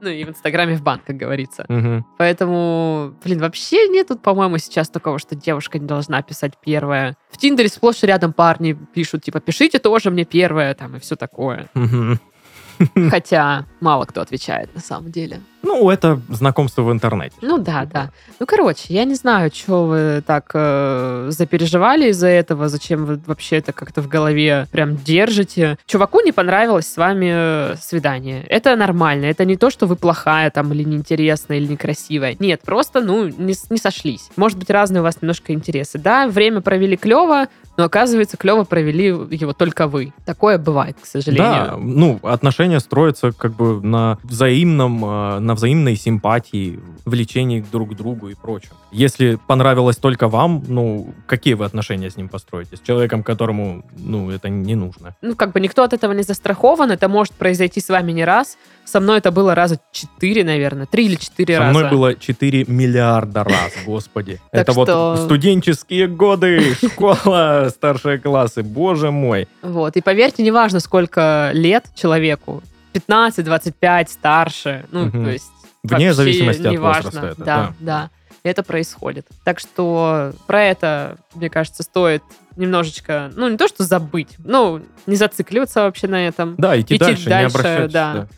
Ну 0.00 0.10
и 0.10 0.22
в 0.24 0.28
Инстаграме 0.28 0.76
в 0.76 0.82
банк, 0.82 1.02
как 1.06 1.16
говорится. 1.16 1.64
Поэтому, 2.18 3.14
блин, 3.24 3.38
вообще 3.40 3.88
нет 3.88 4.08
тут, 4.08 4.20
по-моему, 4.20 4.58
сейчас 4.58 4.90
такого, 4.90 5.18
что 5.18 5.34
девушка 5.34 5.78
не 5.78 5.86
должна 5.86 6.20
писать 6.20 6.52
первое. 6.62 7.16
В 7.30 7.38
Тиндере 7.38 7.70
сплошь 7.70 8.02
и 8.02 8.06
рядом 8.06 8.34
парни 8.34 8.74
пишут, 8.94 9.24
типа, 9.24 9.40
пишите 9.40 9.78
тоже 9.78 10.10
мне 10.10 10.26
первое, 10.26 10.74
там, 10.74 10.96
и 10.96 11.00
все 11.00 11.16
такое. 11.16 11.68
Хотя 13.08 13.64
мало 13.80 14.04
кто 14.04 14.20
отвечает 14.20 14.74
на 14.74 14.82
самом 14.82 15.10
деле. 15.10 15.40
Ну, 15.64 15.90
это 15.90 16.20
знакомство 16.28 16.82
в 16.82 16.92
интернете. 16.92 17.34
Ну 17.40 17.58
да, 17.58 17.86
да. 17.86 18.10
Ну, 18.38 18.46
короче, 18.46 18.92
я 18.92 19.04
не 19.04 19.14
знаю, 19.14 19.50
что 19.52 19.86
вы 19.86 20.22
так 20.26 20.50
э, 20.54 21.26
запереживали 21.30 22.10
из-за 22.10 22.28
этого, 22.28 22.68
зачем 22.68 23.04
вы 23.06 23.20
вообще 23.26 23.56
это 23.56 23.72
как-то 23.72 24.02
в 24.02 24.08
голове 24.08 24.66
прям 24.70 24.96
держите. 24.96 25.78
Чуваку 25.86 26.20
не 26.20 26.32
понравилось 26.32 26.86
с 26.86 26.96
вами 26.96 27.30
э, 27.32 27.76
свидание. 27.80 28.44
Это 28.48 28.76
нормально. 28.76 29.26
Это 29.26 29.44
не 29.44 29.56
то, 29.56 29.70
что 29.70 29.86
вы 29.86 29.96
плохая 29.96 30.50
там 30.50 30.72
или 30.72 30.84
неинтересная, 30.84 31.58
или 31.58 31.66
некрасивая. 31.66 32.36
Нет, 32.38 32.60
просто, 32.62 33.00
ну, 33.00 33.26
не, 33.26 33.54
не 33.70 33.78
сошлись. 33.78 34.30
Может 34.36 34.58
быть, 34.58 34.70
разные 34.70 35.00
у 35.00 35.04
вас 35.04 35.22
немножко 35.22 35.52
интересы. 35.52 35.98
Да, 35.98 36.28
время 36.28 36.60
провели 36.60 36.96
клево, 36.96 37.48
но 37.76 37.84
оказывается, 37.84 38.36
клево 38.36 38.64
провели 38.64 39.06
его 39.06 39.52
только 39.52 39.86
вы. 39.86 40.12
Такое 40.24 40.58
бывает, 40.58 40.96
к 41.00 41.06
сожалению. 41.06 41.44
Да, 41.44 41.76
ну, 41.78 42.20
отношения 42.22 42.80
строятся 42.80 43.32
как 43.32 43.54
бы 43.54 43.80
на 43.80 44.18
взаимном, 44.22 45.04
э, 45.04 45.38
на 45.54 45.56
взаимной 45.56 45.96
симпатии, 45.96 46.80
влечении 47.04 47.64
друг 47.72 47.92
к 47.92 47.94
другу 47.94 48.28
и 48.28 48.34
прочем. 48.34 48.70
Если 48.90 49.38
понравилось 49.46 49.96
только 49.96 50.28
вам, 50.28 50.64
ну, 50.66 51.14
какие 51.26 51.54
вы 51.54 51.64
отношения 51.64 52.10
с 52.10 52.16
ним 52.16 52.28
построите? 52.28 52.76
С 52.76 52.80
человеком, 52.80 53.22
которому, 53.22 53.84
ну, 53.96 54.30
это 54.30 54.48
не 54.48 54.74
нужно. 54.74 55.14
ну, 55.22 55.36
как 55.36 55.52
бы 55.52 55.60
никто 55.60 55.84
от 55.84 55.92
этого 55.92 56.12
не 56.12 56.22
застрахован, 56.22 56.90
это 56.90 57.08
может 57.08 57.34
произойти 57.34 57.80
с 57.80 57.88
вами 57.88 58.12
не 58.12 58.24
раз. 58.24 58.58
Со 58.84 59.00
мной 59.00 59.18
это 59.18 59.30
было 59.30 59.54
раза 59.54 59.78
четыре, 59.92 60.44
наверное, 60.44 60.86
три 60.86 61.06
или 61.06 61.14
четыре 61.14 61.54
Со 61.54 61.60
раза. 61.60 61.78
мной 61.78 61.90
было 61.90 62.14
4 62.14 62.64
миллиарда 62.66 63.44
раз, 63.44 63.72
господи. 63.86 64.40
Это 64.52 64.72
вот 64.72 65.20
студенческие 65.20 66.06
годы, 66.06 66.74
школа, 66.74 67.68
старшие 67.70 68.18
классы, 68.18 68.62
боже 68.62 69.10
мой. 69.10 69.48
Вот, 69.62 69.96
и 69.96 70.02
поверьте, 70.02 70.42
неважно, 70.42 70.80
сколько 70.80 71.50
лет 71.54 71.86
человеку, 71.94 72.62
15, 72.94 73.44
25, 73.44 74.10
старше, 74.10 74.86
ну, 74.92 75.06
Мгм. 75.06 75.24
то 75.24 75.30
есть 75.30 75.50
Вне 75.82 75.92
вообще 76.06 76.12
зависимости 76.14 76.66
от 76.66 76.72
неважно. 76.72 77.10
возраста 77.10 77.26
это, 77.32 77.44
да, 77.44 77.56
да. 77.56 77.74
да, 77.80 78.10
это 78.44 78.62
происходит. 78.62 79.26
Так 79.44 79.58
что 79.58 80.32
про 80.46 80.62
это, 80.62 81.18
мне 81.34 81.50
кажется, 81.50 81.82
стоит 81.82 82.22
немножечко, 82.56 83.32
ну, 83.34 83.48
не 83.48 83.56
то, 83.56 83.66
что 83.68 83.82
забыть, 83.82 84.36
ну, 84.38 84.80
не 85.06 85.16
зацикливаться 85.16 85.80
вообще 85.82 86.06
на 86.06 86.26
этом. 86.26 86.54
Да, 86.56 86.78
идти, 86.80 86.94
Идти 86.96 87.04
дальше, 87.04 87.22
не 87.24 87.28
дальше, 87.28 87.56
обращаться. 87.58 87.88
да. 87.92 88.14
да. 88.14 88.28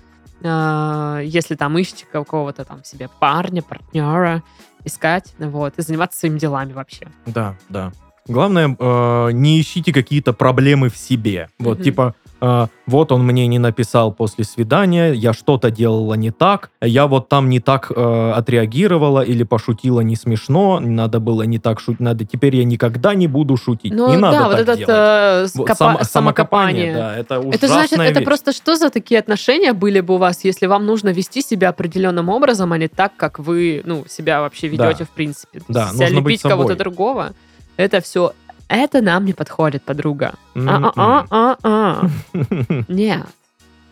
А, 0.48 1.20
если 1.20 1.54
там 1.54 1.76
ищете 1.78 2.06
какого-то 2.10 2.64
там 2.64 2.82
себе 2.82 3.08
парня, 3.20 3.62
партнера, 3.62 4.42
искать, 4.84 5.34
вот, 5.38 5.74
и 5.76 5.82
заниматься 5.82 6.18
своими 6.18 6.38
делами 6.38 6.72
вообще. 6.72 7.08
Да, 7.26 7.56
да. 7.68 7.92
Главное, 8.28 8.74
э, 8.78 9.30
не 9.32 9.60
ищите 9.60 9.92
какие-то 9.92 10.32
проблемы 10.32 10.88
в 10.88 10.96
себе. 10.96 11.48
Вот, 11.58 11.76
Мгм. 11.78 11.84
типа, 11.84 12.14
вот 12.40 13.12
он 13.12 13.24
мне 13.24 13.46
не 13.46 13.58
написал 13.58 14.12
после 14.12 14.44
свидания, 14.44 15.12
я 15.12 15.32
что-то 15.32 15.70
делала 15.70 16.14
не 16.14 16.30
так, 16.30 16.70
я 16.82 17.06
вот 17.06 17.28
там 17.28 17.48
не 17.48 17.60
так 17.60 17.90
э, 17.94 18.32
отреагировала 18.36 19.22
или 19.22 19.42
пошутила 19.42 20.00
не 20.02 20.16
смешно, 20.16 20.78
надо 20.80 21.18
было 21.18 21.42
не 21.44 21.58
так 21.58 21.80
шутить, 21.80 22.00
надо, 22.00 22.24
теперь 22.24 22.56
я 22.56 22.64
никогда 22.64 23.14
не 23.14 23.26
буду 23.26 23.56
шутить. 23.56 23.92
Ну, 23.94 24.10
не 24.10 24.16
надо 24.16 24.38
да, 24.38 24.44
вот 24.44 24.50
так 24.52 24.60
этот 24.60 24.78
делать. 24.78 24.94
э, 24.94 25.46
Вот 25.58 25.68
копа- 25.68 25.74
само- 25.76 26.04
самокопание. 26.04 26.94
да, 26.94 27.16
это 27.16 27.38
ужасная 27.40 27.54
Это 27.56 27.66
значит, 27.68 27.98
это 27.98 28.18
вещь. 28.20 28.24
просто 28.26 28.52
что 28.52 28.76
за 28.76 28.90
такие 28.90 29.18
отношения 29.18 29.72
были 29.72 30.00
бы 30.00 30.14
у 30.14 30.18
вас, 30.18 30.44
если 30.44 30.66
вам 30.66 30.84
нужно 30.86 31.08
вести 31.10 31.40
себя 31.42 31.70
определенным 31.70 32.28
образом, 32.28 32.72
а 32.72 32.78
не 32.78 32.88
так, 32.88 33.16
как 33.16 33.38
вы, 33.38 33.82
ну, 33.84 34.04
себя 34.08 34.40
вообще 34.40 34.68
ведете 34.68 34.96
Да. 35.00 35.04
в 35.04 35.10
принципе. 35.10 35.62
Да, 35.68 35.88
себя 35.88 36.06
нужно 36.06 36.14
любить 36.16 36.42
кого-то 36.42 36.76
другого, 36.76 37.32
это 37.76 38.00
все, 38.00 38.32
это 38.68 39.02
нам 39.02 39.24
не 39.24 39.32
подходит, 39.32 39.82
подруга. 39.82 40.34
А-а-а-а-а. 40.54 42.08
Нет, 42.88 43.26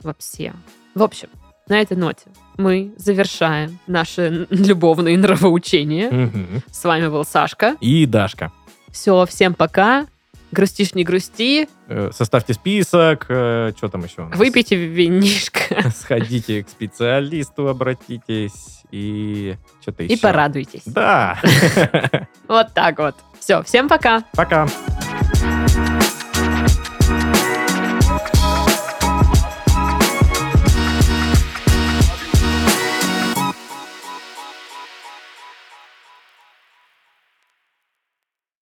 вообще. 0.03 0.53
В 0.95 1.03
общем, 1.03 1.29
на 1.69 1.81
этой 1.81 1.97
ноте 1.97 2.27
мы 2.57 2.93
завершаем 2.97 3.79
наши 3.87 4.47
любовные 4.51 5.17
нравоучения. 5.19 6.31
С 6.71 6.85
вами 6.85 7.09
был 7.09 7.25
Сашка. 7.25 7.77
И 7.81 8.07
Дашка. 8.07 8.53
Все, 8.91 9.27
всем 9.27 9.55
пока. 9.55 10.07
Грустишь, 10.53 10.95
не 10.95 11.03
грусти. 11.03 11.69
Э, 11.89 12.11
Составьте 12.13 12.55
список, 12.55 13.25
что 13.25 13.89
там 13.91 14.05
еще? 14.05 14.23
Выпейте 14.35 14.77
винишко 14.77 15.91
Сходите 15.97 16.63
к 16.63 16.69
специалисту, 16.69 17.67
обратитесь 17.67 18.83
и 18.93 19.57
что-то 19.83 20.05
еще. 20.05 20.15
и 20.15 20.17
порадуйтесь. 20.17 20.83
Да. 20.87 21.41
Вот 22.47 22.73
так 22.73 22.99
вот. 23.01 23.17
Все, 23.45 23.63
всем 23.63 23.89
пока. 23.89 24.25
Пока. 24.33 24.67